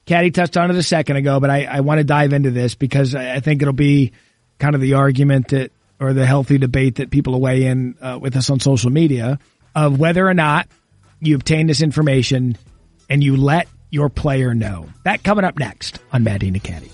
[0.07, 2.75] Caddy touched on it a second ago, but I, I want to dive into this
[2.75, 4.13] because I, I think it'll be
[4.59, 8.37] kind of the argument that, or the healthy debate that people weigh in uh, with
[8.37, 9.39] us on social media
[9.75, 10.69] of whether or not
[11.21, 12.59] you obtain this information
[13.09, 14.89] and you let your player know.
[15.05, 16.91] That coming up next on Matty and Caddie.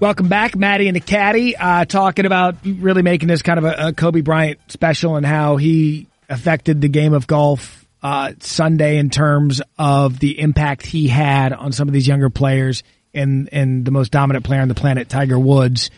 [0.00, 3.88] Welcome back, Matty and the Caddie, uh, talking about really making this kind of a,
[3.88, 9.10] a Kobe Bryant special and how he affected the game of golf uh, Sunday in
[9.10, 12.82] terms of the impact he had on some of these younger players
[13.12, 15.90] and and the most dominant player on the planet, Tiger Woods,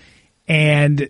[0.49, 1.09] and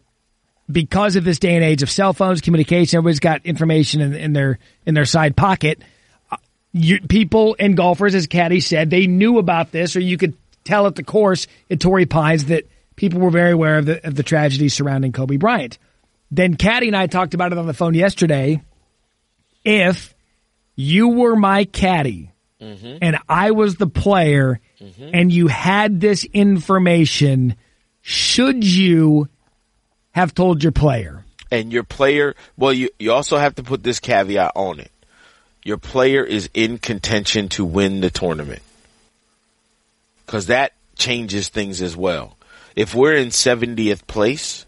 [0.71, 4.33] because of this day and age of cell phones, communication, everybody's got information in, in
[4.35, 5.81] their in their side pocket.
[6.31, 6.37] Uh,
[6.75, 10.87] You, people and golfers, as Caddy said, they knew about this, or you could tell
[10.87, 12.65] at the course at Torrey Pines that
[12.97, 15.79] people were very aware of the of the tragedy surrounding Kobe Bryant.
[16.31, 18.63] Then Caddy and I talked about it on the phone yesterday.
[19.65, 20.15] If
[20.75, 22.99] you were my caddy mm-hmm.
[23.03, 25.11] and I was the player mm-hmm.
[25.13, 27.57] and you had this information,
[28.01, 29.29] should you
[30.13, 31.25] have told your player?
[31.51, 34.91] And your player, well, you, you also have to put this caveat on it.
[35.65, 38.63] Your player is in contention to win the tournament.
[40.27, 42.37] Cause that changes things as well.
[42.77, 44.67] If we're in 70th place,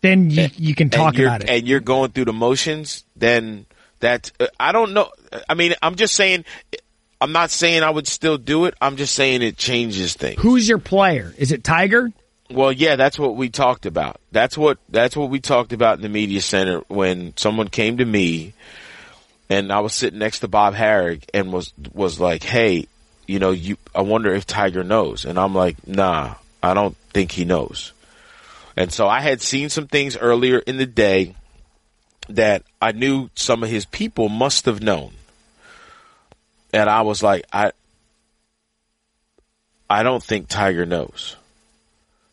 [0.00, 1.50] Then you, you can talk about it.
[1.50, 3.66] and you're going through the motions, then
[4.00, 5.10] that, uh, I don't know.
[5.48, 6.44] I mean, I'm just saying,
[7.20, 8.74] I'm not saying I would still do it.
[8.80, 10.40] I'm just saying it changes things.
[10.40, 11.34] Who's your player?
[11.38, 12.12] Is it Tiger?
[12.50, 14.20] Well, yeah, that's what we talked about.
[14.30, 18.04] That's what that's what we talked about in the media center when someone came to
[18.04, 18.52] me
[19.50, 22.86] and I was sitting next to Bob Harig and was was like, "Hey,
[23.26, 27.32] you know, you I wonder if Tiger knows." And I'm like, "Nah, I don't think
[27.32, 27.92] he knows."
[28.76, 31.34] And so I had seen some things earlier in the day
[32.28, 35.12] that I knew some of his people must have known.
[36.72, 37.72] And I was like, I
[39.88, 41.36] I don't think Tiger knows.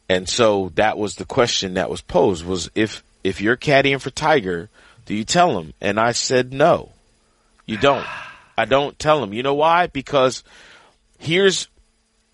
[0.10, 4.10] And so that was the question that was posed was if, if you're caddying for
[4.10, 4.70] Tiger,
[5.06, 5.74] do you tell him?
[5.80, 6.90] And I said, no,
[7.66, 8.06] you don't.
[8.58, 9.34] I don't tell him.
[9.34, 9.88] You know why?
[9.88, 10.44] Because
[11.24, 11.68] here's,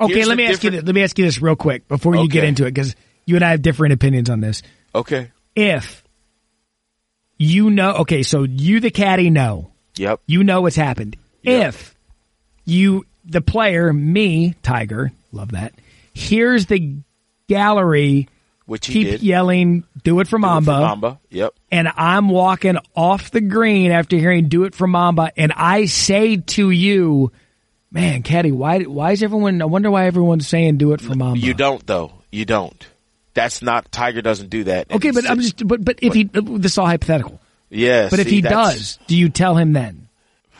[0.01, 0.71] Okay, Here's let me ask you.
[0.71, 3.35] This, let me ask you this real quick before you get into it because You
[3.35, 4.63] and I have different opinions on this.
[4.95, 5.31] Okay.
[5.55, 6.03] If
[7.37, 9.71] you know, okay, so you, the caddy, know.
[9.97, 10.21] Yep.
[10.25, 11.17] You know what's happened.
[11.43, 11.67] Yep.
[11.69, 11.95] If
[12.65, 15.73] you, the player, me, Tiger, love that,
[16.13, 16.95] Here's the
[17.47, 18.27] gallery
[18.65, 19.21] Which he keep did.
[19.23, 21.19] yelling, do it for Do it for Mamba, Mamba.
[21.29, 21.53] Yep.
[21.71, 26.37] and I'm walking off the green after hearing do it for Mamba, and I say
[26.37, 27.31] to you,
[27.91, 31.39] man, caddy, why, why is everyone, I wonder why everyone's saying do it for Mamba.
[31.39, 32.13] You don't though.
[32.31, 32.87] You don't.
[33.33, 34.91] That's not Tiger doesn't do that.
[34.91, 37.39] Okay, but I'm just, but, but if he, this is all hypothetical.
[37.69, 38.09] yeah.
[38.09, 40.07] But if see, he does, do you tell him then?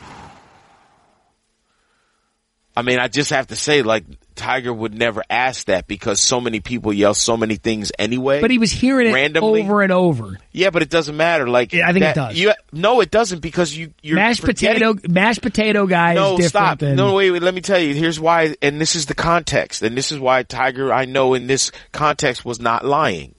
[2.76, 4.04] I mean, I just have to say, like
[4.50, 8.40] Tiger would never ask that because so many people yell so many things anyway.
[8.40, 9.62] But he was hearing it randomly.
[9.62, 10.38] over and over.
[10.50, 11.48] Yeah, but it doesn't matter.
[11.48, 12.36] Like Yeah, I think it does.
[12.36, 16.46] You, no, it doesn't because you you're mashed forgetting- potato, mashed potato guy No, is
[16.46, 16.78] different stop.
[16.80, 17.42] than No, wait, wait.
[17.42, 17.94] Let me tell you.
[17.94, 21.46] Here's why, and this is the context, and this is why Tiger, I know in
[21.46, 23.36] this context, was not lying.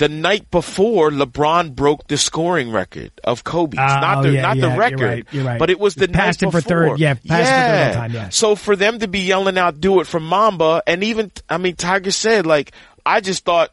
[0.00, 3.76] The night before, LeBron broke the scoring record of Kobe.
[3.78, 5.58] Oh, not the yeah, not yeah, the you're record, right, you're right.
[5.58, 8.12] but it was the Passed night him for third, yeah, passed him for third time,
[8.12, 8.28] yeah.
[8.30, 11.76] So for them to be yelling out, "Do it for Mamba," and even I mean,
[11.76, 12.72] Tiger said, like,
[13.04, 13.72] I just thought.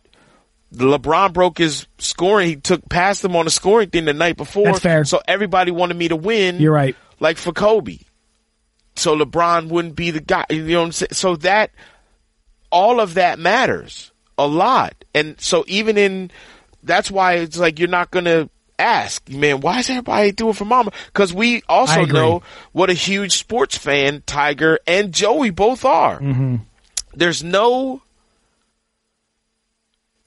[0.73, 2.49] LeBron broke his scoring.
[2.49, 4.65] He took past him on the scoring thing the night before.
[4.65, 5.05] That's fair.
[5.05, 6.59] So everybody wanted me to win.
[6.59, 6.93] You're right.
[7.21, 7.99] Like for Kobe.
[8.97, 10.43] So LeBron wouldn't be the guy.
[10.49, 11.13] You know what I'm saying?
[11.13, 11.71] So that,
[12.69, 15.03] all of that matters a lot.
[15.13, 16.31] And so even in,
[16.83, 20.65] that's why it's like you're not going to ask, man, why is everybody doing for
[20.65, 20.91] Mamba?
[21.07, 26.19] Because we also know what a huge sports fan Tiger and Joey both are.
[26.19, 26.57] Mm-hmm.
[27.13, 28.03] There's no,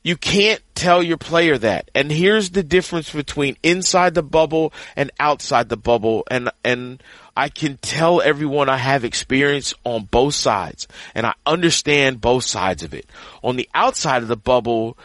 [0.02, 1.90] you can't tell your player that.
[1.94, 6.24] And here's the difference between inside the bubble and outside the bubble.
[6.28, 7.00] And, and
[7.40, 12.82] I can tell everyone I have experience on both sides and I understand both sides
[12.82, 13.06] of it.
[13.42, 14.98] On the outside of the bubble,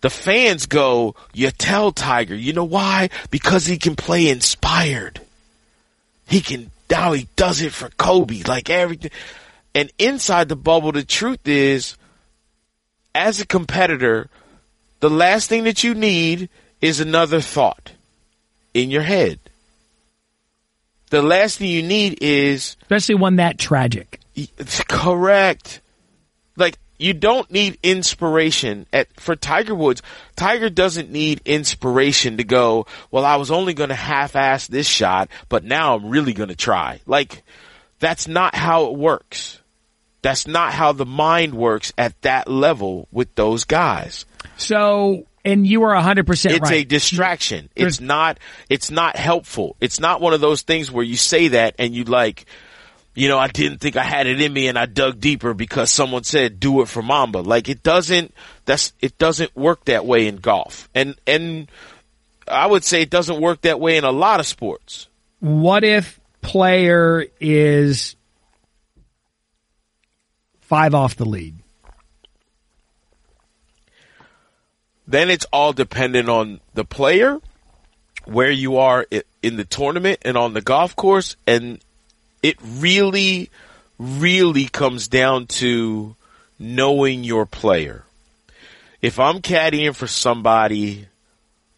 [0.00, 3.10] the fans go, you tell Tiger, you know why?
[3.32, 5.20] Because he can play inspired.
[6.28, 9.10] He can, now he does it for Kobe, like everything.
[9.74, 11.96] And inside the bubble, the truth is,
[13.16, 14.28] as a competitor,
[15.00, 17.90] the last thing that you need is another thought
[18.74, 19.40] in your head.
[21.14, 24.18] The last thing you need is especially one that tragic.
[24.34, 25.80] it's correct.
[26.56, 30.02] Like you don't need inspiration at for Tiger Woods.
[30.34, 35.28] Tiger doesn't need inspiration to go, well, I was only going to half-ass this shot,
[35.48, 36.98] but now I'm really going to try.
[37.06, 37.44] Like
[38.00, 39.60] that's not how it works.
[40.20, 44.26] That's not how the mind works at that level with those guys.
[44.56, 46.84] So, and you are hundred percent It's right.
[46.84, 47.68] a distraction.
[47.74, 49.76] There's- It's not, it's not helpful.
[49.80, 52.46] It's not one of those things where you say that and you like,
[53.14, 55.90] you know, I didn't think I had it in me and I dug deeper because
[55.90, 57.38] someone said do it for Mamba.
[57.38, 60.88] Like it doesn't, that's, it doesn't work that way in golf.
[60.94, 61.70] And, and
[62.48, 65.08] I would say it doesn't work that way in a lot of sports.
[65.40, 68.16] what if player is
[70.60, 71.56] five off the lead?
[75.14, 77.38] Then it's all dependent on the player,
[78.24, 79.06] where you are
[79.44, 81.36] in the tournament and on the golf course.
[81.46, 81.78] And
[82.42, 83.48] it really,
[83.96, 86.16] really comes down to
[86.58, 88.02] knowing your player.
[89.02, 91.06] If I'm caddying for somebody,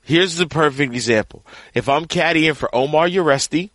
[0.03, 1.45] here's the perfect example.
[1.75, 3.69] If I'm caddying for Omar Uresti,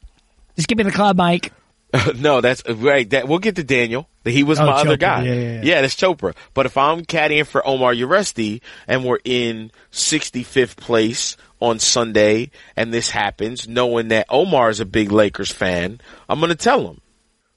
[0.56, 1.54] Just give me the club, Mike.
[2.16, 3.08] no, that's right.
[3.12, 4.08] That we'll get to Daniel.
[4.24, 5.24] He was Oh, my other guy.
[5.24, 5.82] Yeah, yeah, yeah.
[5.82, 6.36] that's Chopra.
[6.54, 12.94] But if I'm caddying for Omar Uresti and we're in 65th place on Sunday and
[12.94, 17.02] this happens, knowing that Omar is a big Lakers fan, I'm going to tell him.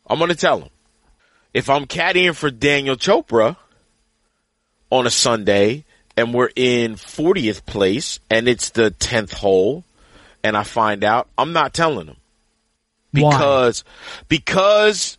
[0.07, 0.71] I'm going to tell him.
[1.53, 3.57] If I'm caddying for Daniel Chopra
[4.91, 5.85] on a Sunday
[6.17, 9.85] and we're in 40th place and it's the 10th hole
[10.43, 12.17] and I find out, I'm not telling him
[13.13, 13.31] Why?
[13.31, 13.85] because
[14.29, 15.19] because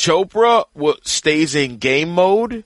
[0.00, 0.64] Chopra
[1.06, 2.64] stays in game mode,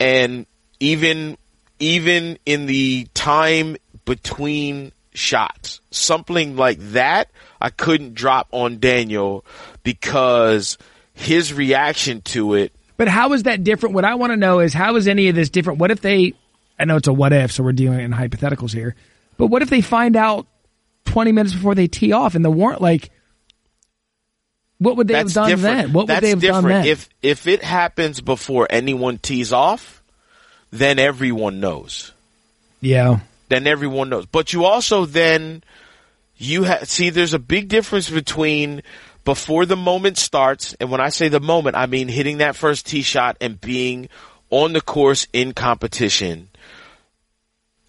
[0.00, 0.44] and
[0.80, 1.38] even
[1.78, 7.30] even in the time between shots, something like that,
[7.60, 9.44] I couldn't drop on Daniel
[9.84, 10.78] because
[11.14, 12.72] his reaction to it.
[12.96, 13.94] But how is that different?
[13.94, 15.78] What I want to know is how is any of this different?
[15.78, 16.32] What if they,
[16.76, 18.96] I know it's a what if, so we're dealing in hypotheticals here,
[19.36, 20.48] but what if they find out
[21.04, 23.10] 20 minutes before they tee off and the warrant, like,
[24.78, 25.76] what would they That's have done different.
[25.78, 25.92] then?
[25.92, 26.68] What would That's they have different.
[26.68, 26.86] done then?
[26.86, 30.02] If if it happens before anyone tees off,
[30.70, 32.12] then everyone knows.
[32.80, 33.20] yeah.
[33.48, 34.26] then everyone knows.
[34.26, 35.62] But you also then
[36.36, 38.82] you ha- see there's a big difference between
[39.24, 42.86] before the moment starts, and when I say the moment, I mean hitting that first
[42.86, 44.08] tee shot and being
[44.50, 46.48] on the course in competition,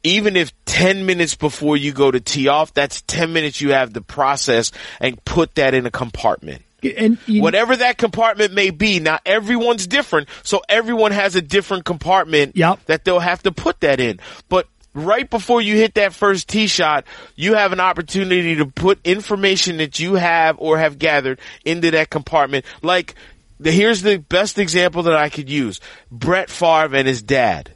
[0.03, 3.93] even if 10 minutes before you go to tee off, that's 10 minutes you have
[3.93, 6.63] to process and put that in a compartment.
[6.83, 11.85] And you, Whatever that compartment may be, now everyone's different, so everyone has a different
[11.85, 12.85] compartment Yep.
[12.85, 14.19] that they'll have to put that in.
[14.49, 17.05] But right before you hit that first tee shot,
[17.35, 22.09] you have an opportunity to put information that you have or have gathered into that
[22.09, 22.65] compartment.
[22.81, 23.15] Like,
[23.59, 25.79] the, here's the best example that I could use.
[26.11, 27.71] Brett Favre and his dad.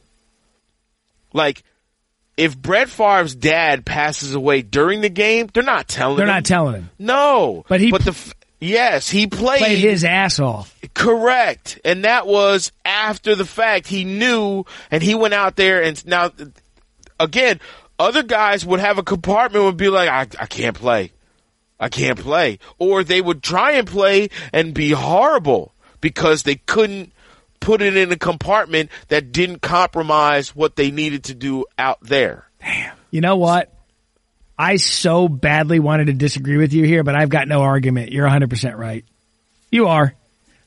[1.34, 1.64] Like,
[2.38, 6.34] if Brett Favre's dad passes away during the game, they're not telling they're him.
[6.34, 6.90] not telling him.
[7.00, 8.34] No, But he But the
[8.64, 10.78] yes, he played, Played his ass off.
[10.94, 13.88] correct, and that was after the fact.
[13.88, 16.32] He knew, and he went out there and now
[17.20, 17.60] again,
[18.00, 21.12] other guys would have a compartment would be like, I, I can't play,
[21.80, 27.14] I can't play, or they would try and play and be horrible because they couldn't
[27.60, 32.46] put it in a compartment that didn't compromise what they needed to do out there.
[32.60, 32.96] Damn.
[33.10, 33.72] You know what?
[34.64, 38.14] I so badly wanted to disagree with you here, but I've got no argument.
[38.14, 39.04] You're 100% right.
[39.70, 40.14] You are.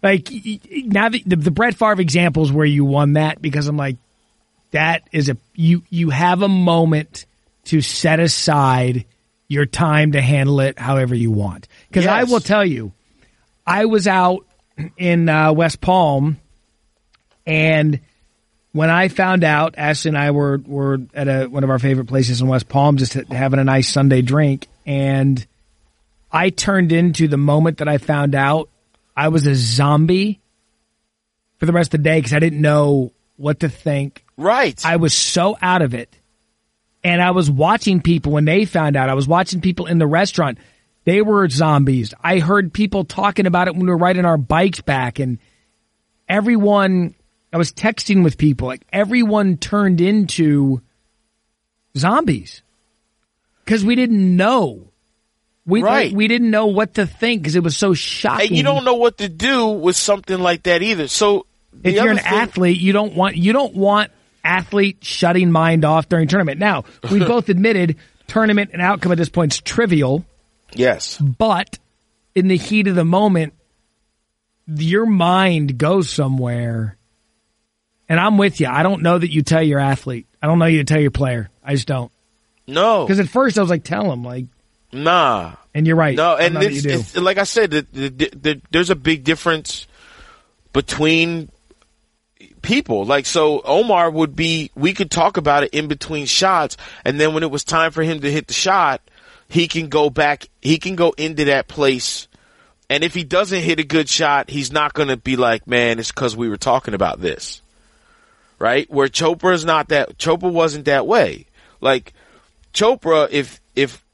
[0.03, 0.28] Like,
[0.70, 3.97] now the, the, the Brett Favre examples where you won that because I'm like,
[4.72, 7.24] that is a, you, you have a moment
[7.64, 9.07] to set aside
[9.49, 11.66] your time to handle it however you want.
[11.90, 12.92] Cause I will tell you,
[13.66, 14.44] I was out
[14.99, 16.36] in uh, West Palm
[17.47, 18.01] and
[18.77, 22.07] when I found out, Ashley and I were were at a, one of our favorite
[22.07, 25.45] places in West Palm, just having a nice Sunday drink, and
[26.31, 28.68] I turned into the moment that I found out
[29.16, 30.41] I was a zombie
[31.57, 34.22] for the rest of the day because I didn't know what to think.
[34.37, 34.79] Right.
[34.85, 36.14] I was so out of it,
[37.03, 39.09] and I was watching people when they found out.
[39.09, 40.59] I was watching people in the restaurant;
[41.05, 42.12] they were zombies.
[42.22, 45.39] I heard people talking about it when we were riding our bikes back, and
[46.29, 47.14] everyone
[47.57, 50.82] I was texting with people, like everyone turned into
[51.96, 52.61] zombies
[53.64, 54.88] because we didn't know.
[55.64, 56.12] We Right.
[56.12, 58.48] we didn't know what to think because it was so shocking.
[58.48, 61.09] and you don't know what to do with something like that either.
[61.09, 61.46] So
[61.82, 64.11] if you're an thing- athlete, you don't want you don't want
[64.44, 66.61] athlete shutting mind off during tournament.
[66.61, 67.96] Now we both admitted
[68.26, 70.26] tournament and outcome at this point is trivial,
[70.74, 71.78] yes, but
[72.34, 73.54] in the heat of the moment,
[74.66, 76.98] your mind goes somewhere.
[78.09, 78.68] And I'm with you.
[78.68, 80.26] I don't know that you tell your athlete.
[80.40, 81.50] I don't know you tell your player.
[81.64, 82.12] I just don't.
[82.66, 84.46] no, Because at first I was like, tell him, like,
[84.92, 86.16] nah, and you're right.
[86.16, 89.86] no, and it's, it's like I said, the, the, the, there's a big difference
[90.72, 91.50] between
[92.62, 93.04] people.
[93.04, 97.34] Like, so Omar would be, we could talk about it in between shots, and then
[97.34, 99.00] when it was time for him to hit the shot,
[99.48, 102.28] he can go back, he can go into that place.
[102.88, 105.98] And if he doesn't hit a good shot, he's not going to be like, man,
[105.98, 107.61] it's because we were talking about this.
[108.59, 108.90] Right?
[108.90, 111.46] Where Chopra is not that, Chopra wasn't that way.
[111.80, 112.14] Like,
[112.72, 114.04] Chopra, if, if,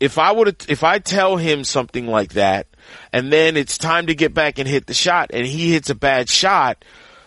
[0.00, 2.66] if I would, if I tell him something like that,
[3.12, 5.94] and then it's time to get back and hit the shot, and he hits a
[5.94, 6.84] bad shot,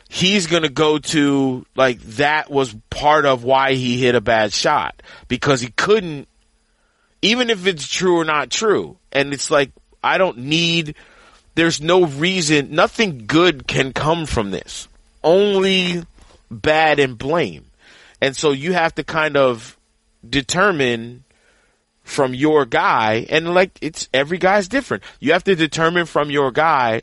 [0.09, 5.01] he's gonna go to like that was part of why he hit a bad shot
[5.27, 6.27] because he couldn't,
[7.21, 8.97] even if it's true or not true.
[9.11, 9.71] And it's like
[10.03, 10.95] I don't need.
[11.55, 12.75] There's no reason.
[12.75, 14.87] Nothing good can come from this.
[15.23, 16.03] Only
[16.49, 17.65] bad and blame.
[18.21, 19.77] And so you have to kind of
[20.27, 21.23] determine
[22.03, 25.03] from your guy and like it's every guy's different.
[25.19, 27.01] You have to determine from your guy,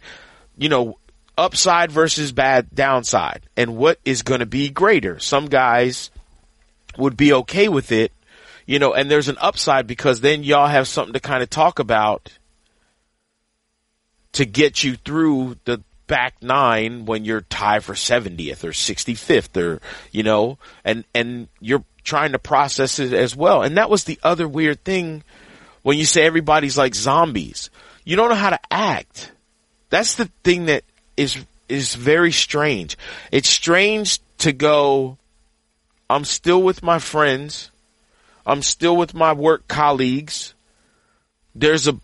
[0.57, 0.99] you know,
[1.37, 5.19] upside versus bad downside and what is going to be greater.
[5.19, 6.11] Some guys
[6.97, 8.13] would be okay with it,
[8.67, 11.79] you know, and there's an upside because then y'all have something to kind of talk
[11.79, 12.39] about
[14.33, 15.83] to get you through the
[16.13, 21.85] back nine when you're tied for 70th or 65th or, you know, and, and you're
[22.05, 23.63] trying to process it as well.
[23.63, 25.25] And that was the other weird thing
[25.81, 27.71] when you say everybody's like zombies.
[28.05, 29.33] You don't know how to act.
[29.89, 30.85] That's the thing that
[31.17, 32.99] is, is very strange.
[33.31, 35.17] It's strange to go,
[36.11, 37.71] I'm still with my friends.
[38.45, 40.53] I'm still with my work colleagues.
[41.55, 41.99] There's a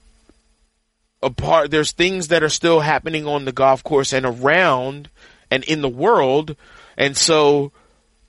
[1.23, 5.09] a part there's things that are still happening on the golf course and around
[5.51, 6.57] and in the world.
[6.97, 7.73] And so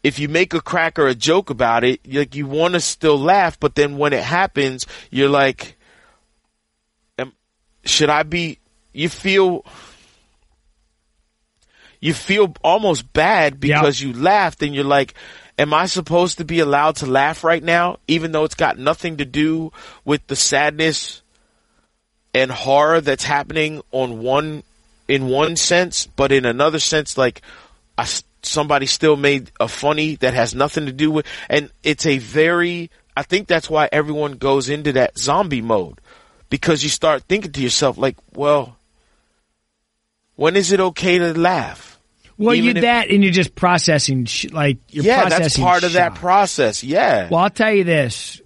[0.03, 3.19] if you make a crack or a joke about it like you want to still
[3.19, 5.77] laugh but then when it happens you're like
[7.17, 7.33] am,
[7.83, 8.59] should I be
[8.93, 9.65] you feel
[11.99, 15.13] you feel almost bad because you laughed and you're like
[15.57, 19.17] am I supposed to be allowed to laugh right now even though it's got nothing
[19.17, 19.71] to do
[20.05, 21.21] with the sadness
[22.33, 24.63] and horror that's happening on one
[25.07, 27.41] in one sense, but in another sense, like
[27.97, 28.07] I
[28.43, 32.89] somebody still made a funny that has nothing to do with, and it's a very,
[33.17, 35.99] I think that's why everyone goes into that zombie mode
[36.49, 38.77] because you start thinking to yourself like, well,
[40.35, 41.99] when is it okay to laugh?
[42.37, 45.05] Well, Even you that and you're just processing, sh- like you're processing.
[45.05, 45.41] yeah, processing.
[45.43, 46.83] that's part of that process.
[46.85, 47.27] Yeah.
[47.29, 48.41] Well, I'll tell you this: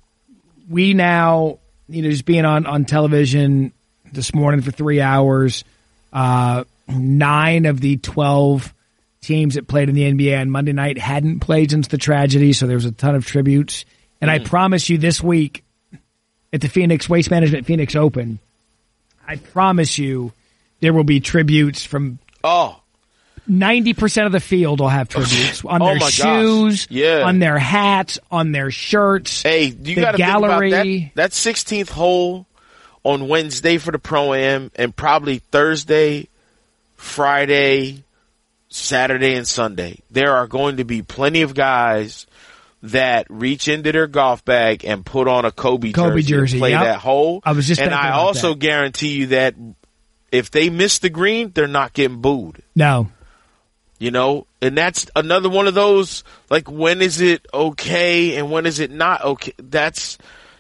[0.68, 3.74] we now, you know, just being on on television
[4.12, 5.64] this morning for three hours.
[6.12, 8.74] Uh, nine of the twelve
[9.22, 12.68] teams that played in the NBA on Monday night hadn't played since the tragedy, so
[12.68, 13.86] there was a ton of tributes.
[14.22, 15.64] And I promise you, this week
[16.52, 18.40] at the Phoenix Waste Management Phoenix Open,
[19.28, 20.32] I promise you
[20.80, 22.83] there will be tributes from oh,
[23.48, 27.24] ninety percent of the field will have tributes on Oh their shoes, Yeah.
[27.26, 29.42] on their hats, on their shirts.
[29.44, 30.70] Hey, you got to think about that.
[30.72, 31.12] gallery.
[31.16, 32.46] That 16th hole
[33.04, 36.30] on Wednesday for the pro am, and probably Thursday,
[36.96, 38.04] Friday,
[38.70, 40.00] Saturday, and Sunday.
[40.10, 42.26] There are going to be plenty of guys
[42.82, 46.62] that reach into their golf bag and put on a Kobe, Kobe jersey, jersey, and
[46.62, 46.84] play yep.
[46.84, 47.42] that hole.
[47.46, 48.60] I was just and I also that.
[48.60, 49.56] guarantee you that
[50.32, 52.62] if they miss the green, they're not getting booed.
[52.76, 53.10] No,
[54.04, 58.66] You know, and that's another one of those like when is it okay and when
[58.66, 59.54] is it not okay?
[59.56, 60.18] That's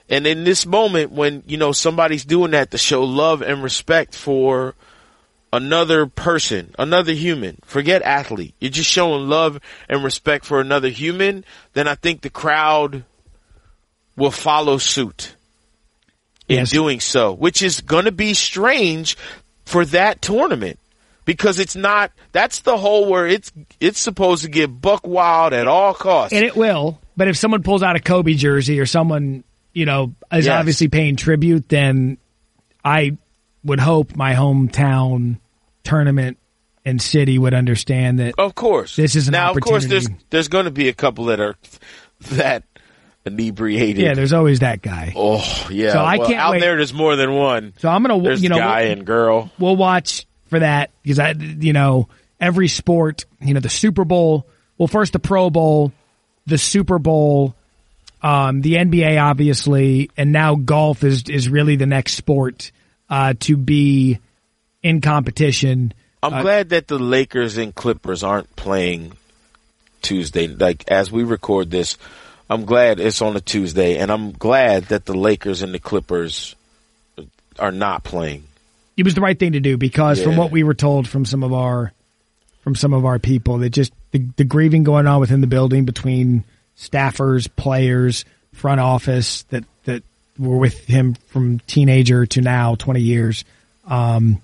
[0.07, 4.15] and in this moment when you know somebody's doing that to show love and respect
[4.15, 4.75] for
[5.51, 7.57] another person, another human.
[7.65, 8.55] Forget athlete.
[8.61, 13.03] You're just showing love and respect for another human, then I think the crowd
[14.15, 15.35] will follow suit
[16.47, 16.71] in Yes.
[16.71, 19.17] doing so, which is going to be strange
[19.65, 20.79] for that tournament
[21.25, 22.11] because it's not.
[22.31, 26.33] That's the whole where it's it's supposed to get buck wild at all costs.
[26.33, 26.99] and it will.
[27.15, 29.43] But if someone pulls out a Kobe jersey or someone,
[29.73, 30.59] you know, is Yes.
[30.59, 32.17] obviously paying tribute, then
[32.83, 33.17] I
[33.63, 35.37] would hope my hometown
[35.83, 36.37] tournament
[36.85, 38.33] and city would understand that.
[38.37, 39.51] of course, This is an now.
[39.51, 41.55] Of course, there's there's going to be a couple that are
[42.31, 42.63] that
[43.25, 43.97] inebriated.
[44.03, 45.13] Yeah, there's always that guy.
[45.15, 45.93] Oh yeah.
[45.93, 46.59] So I Well, can't out wait.
[46.61, 46.75] there.
[46.75, 47.73] There's more than one.
[47.77, 49.51] So I'm gonna, There's you know, guy we'll, and girl.
[49.59, 52.07] we'll watch for that because I, you know,
[52.39, 54.45] every sport, you know, the Super Bowl.
[54.77, 55.91] Well, first the Pro Bowl,
[56.45, 57.55] the Super Bowl,
[58.21, 62.71] um, the NBA, obviously, and now golf is is really the next sport
[63.09, 64.19] uh, to be
[64.81, 65.93] in competition.
[66.21, 69.13] I'm glad that the Lakers and Clippers aren't playing
[70.01, 70.47] Tuesday.
[70.47, 71.97] Like as we record this,
[72.49, 76.55] I'm glad it's on a Tuesday, and I'm glad that the Lakers and the Clippers
[77.59, 78.45] are not playing.
[78.95, 81.43] It was the right thing to do because from what we were told from some
[81.43, 81.93] of our
[82.61, 85.83] from some of our people, that just the, the grieving going on within the building
[85.83, 86.45] between
[86.77, 88.23] staffers, players,
[88.53, 90.03] front office that that
[90.37, 93.43] were with him from teenager to now, twenty years.
[93.85, 94.41] Um,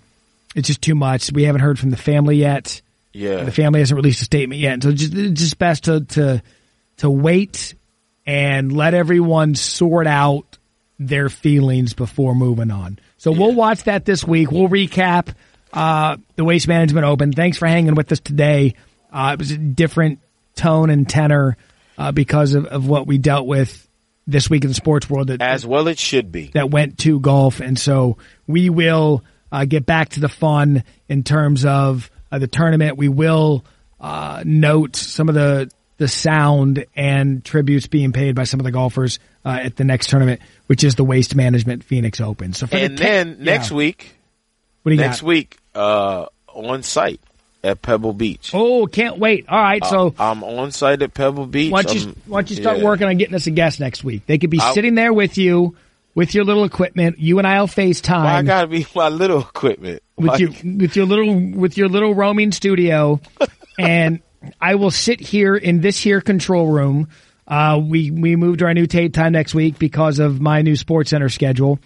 [0.56, 1.32] it's just too much.
[1.32, 2.82] We haven't heard from the family yet.
[3.14, 3.44] Yeah.
[3.44, 6.42] The family hasn't released a statement yet, so just it's just best to to
[6.98, 7.76] to wait
[8.26, 10.58] and let everyone sort out
[11.00, 13.00] their feelings before moving on.
[13.20, 14.50] So we'll watch that this week.
[14.50, 15.34] We'll recap
[15.74, 17.34] uh, the Waste Management Open.
[17.34, 18.76] Thanks for hanging with us today.
[19.12, 20.20] Uh, it was a different
[20.56, 21.58] tone and tenor
[21.98, 23.88] uh, because of, of what we dealt with
[24.26, 25.28] this week in the sports world.
[25.28, 26.52] That, As well, it should be.
[26.54, 28.18] that went to golf, and so
[28.48, 32.98] we will uh, get back to the fun in terms of uh, the tournament.
[32.98, 33.66] We will
[34.00, 38.72] uh, note some of the the sound and tributes being paid by some of the
[38.72, 42.54] golfers uh, at the next tournament, which is the Waste Management Phoenix Open.
[42.54, 43.46] So for And the then yeah.
[43.46, 44.16] next week,
[44.84, 45.28] what do you next got?
[45.28, 47.20] week, uh, on site
[47.64, 48.52] at Pebble Beach.
[48.54, 49.46] Oh, can't wait!
[49.50, 50.14] All right, so.
[50.18, 51.72] I'm on site at Pebble Beach.
[51.72, 52.84] Why don't you, why don't you start yeah.
[52.86, 54.26] working on getting us a guest next week?
[54.26, 55.76] They could be I'll- sitting there with you,
[56.16, 57.20] with your little equipment.
[57.20, 58.24] You and I'll FaceTime.
[58.24, 60.02] Why I gotta be my little equipment?
[60.18, 63.20] with Like, your with your little with your little roaming studio,
[63.80, 64.22] and
[64.62, 67.10] I will sit here in this here control room.
[67.50, 70.76] Uh, we we moved to our new tape time next week because of my new
[70.76, 71.80] Sports Center schedule.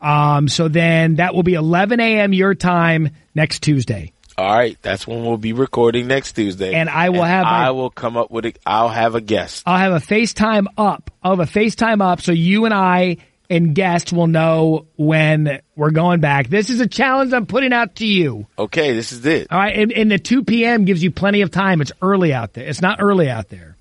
[0.00, 2.32] Um, so then that will be 11 a.m.
[2.32, 4.12] your time next Tuesday.
[4.38, 7.70] All right, that's when we'll be recording next Tuesday, And I will have my- I
[7.72, 8.46] will come up with.
[8.46, 9.64] A, I'll have a guest.
[9.66, 11.10] I'll have a FaceTime up.
[11.22, 13.18] I'll have a FaceTime up so you and I
[13.50, 16.48] and guests will know when we're going back.
[16.48, 18.46] This is a challenge I'm putting out to you.
[18.58, 19.48] Okay, this is it.
[19.50, 20.86] All right, and, and the 2 p.m.
[20.86, 21.82] gives you plenty of time.
[21.82, 22.66] It's early out there.
[22.66, 23.76] It's not early out there.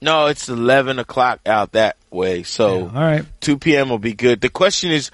[0.00, 2.42] No, it's eleven o'clock out that way.
[2.42, 3.24] So All right.
[3.40, 3.88] two p.m.
[3.88, 4.40] will be good.
[4.40, 5.10] The question is,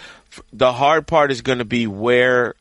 [0.52, 2.54] the hard part is going to be where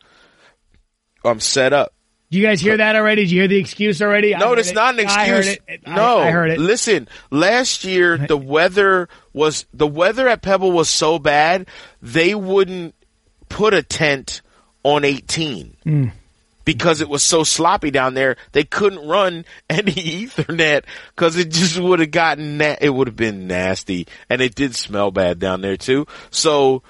[1.23, 1.93] I'm set up.
[2.29, 3.23] Do you guys hear that already?
[3.23, 4.33] Did you hear the excuse already?
[4.33, 4.75] No, it's it.
[4.75, 5.59] not an I heard excuse.
[5.67, 5.81] it.
[5.85, 6.59] I- No, I, heard it.
[6.59, 11.67] Listen, last year the weather was the weather at Pebble was so bad
[12.01, 12.95] they wouldn't
[13.49, 14.41] put a tent
[14.83, 15.75] on 18.
[15.83, 16.05] Hmm.
[16.65, 18.37] Because it was so sloppy down there.
[18.51, 20.83] They couldn't run any Ethernet
[21.15, 24.75] because it just would have gotten na- it would have been nasty, and it did
[24.75, 26.07] smell bad down there too.
[26.29, 26.83] So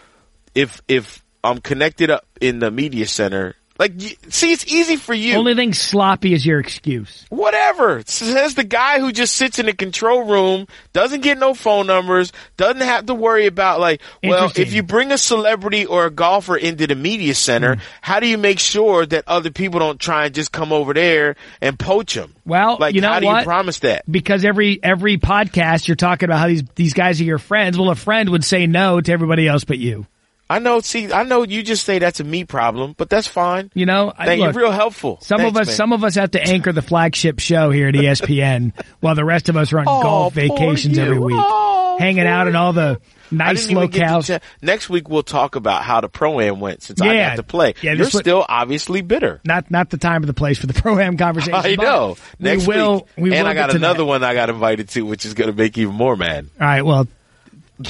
[0.54, 3.56] if if I'm connected up in the media center.
[3.82, 5.38] Like, see, it's easy for you.
[5.38, 7.26] Only thing sloppy is your excuse.
[7.30, 8.04] Whatever.
[8.06, 12.32] Says the guy who just sits in the control room, doesn't get no phone numbers,
[12.58, 16.56] doesn't have to worry about like, well, if you bring a celebrity or a golfer
[16.56, 17.82] into the media center, Hmm.
[18.02, 21.36] how do you make sure that other people don't try and just come over there
[21.60, 22.36] and poach them?
[22.46, 23.40] Well, like, you know how do what?
[23.40, 24.04] you promise that?
[24.12, 27.80] Because every every podcast you're talking about how these these guys are your friends.
[27.80, 30.06] Well, a friend would say no to everybody else but you.
[30.52, 33.72] I know, see, I know you just say that's a me problem, but that's fine.
[33.74, 35.18] You know, I- Thank look, you're real helpful.
[35.22, 35.76] Some Thanks, of us, man.
[35.76, 39.48] some of us have to anchor the flagship show here at ESPN, while the rest
[39.50, 43.00] of us are on Oh, golf vacations every week, Oh, hanging out in all the
[43.32, 44.42] nice didn't even get to locales.
[44.62, 47.30] Next week we'll talk about how the pro am went since I Yeah.
[47.30, 47.74] got to play.
[47.82, 49.40] Yeah, You're still obviously bitter.
[49.46, 51.56] Not not the time or the place for the pro am conversation.
[51.56, 52.18] I know.
[52.40, 52.94] Next we will.
[52.96, 54.06] week, We and will I got another that.
[54.06, 56.48] one I got invited to, which is going to make you even more mad.
[56.60, 56.82] All right.
[56.82, 57.08] Well,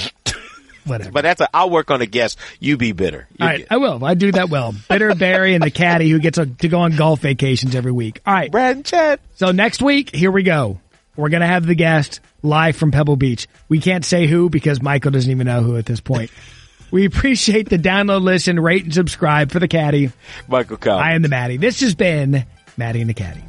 [0.91, 1.11] whatever.
[1.11, 2.35] But that's a, I'll work on a guess.
[2.59, 3.27] You be bitter.
[3.39, 3.67] All You're right, good.
[3.71, 4.05] I will.
[4.05, 4.73] I do that well.
[4.89, 8.21] Bitter Barrie and the caddy who gets a, to go on golf vacations every week.
[8.25, 8.51] All right.
[8.51, 9.19] Brad and Chad.
[9.35, 10.79] So next week, here we go.
[11.15, 13.47] We're going to have the guest live from Pebble Beach.
[13.67, 16.31] We can't say who because Michael doesn't even know who at this point.
[16.91, 20.11] we appreciate the download, listen, rate, and subscribe for the caddy.
[20.47, 21.05] Michael Collins.
[21.05, 21.57] I am the Matty.
[21.57, 22.45] This has been
[22.77, 23.43] Matty and the Caddie.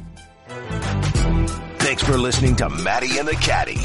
[1.79, 3.79] Thanks for listening to Matty and the Caddie.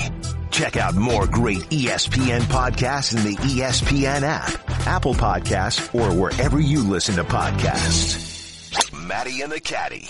[0.59, 6.83] Check out more great ESPN podcasts in the ESPN app, Apple Podcasts, or wherever you
[6.83, 8.93] listen to podcasts.
[9.07, 10.09] Matty and the Caddie.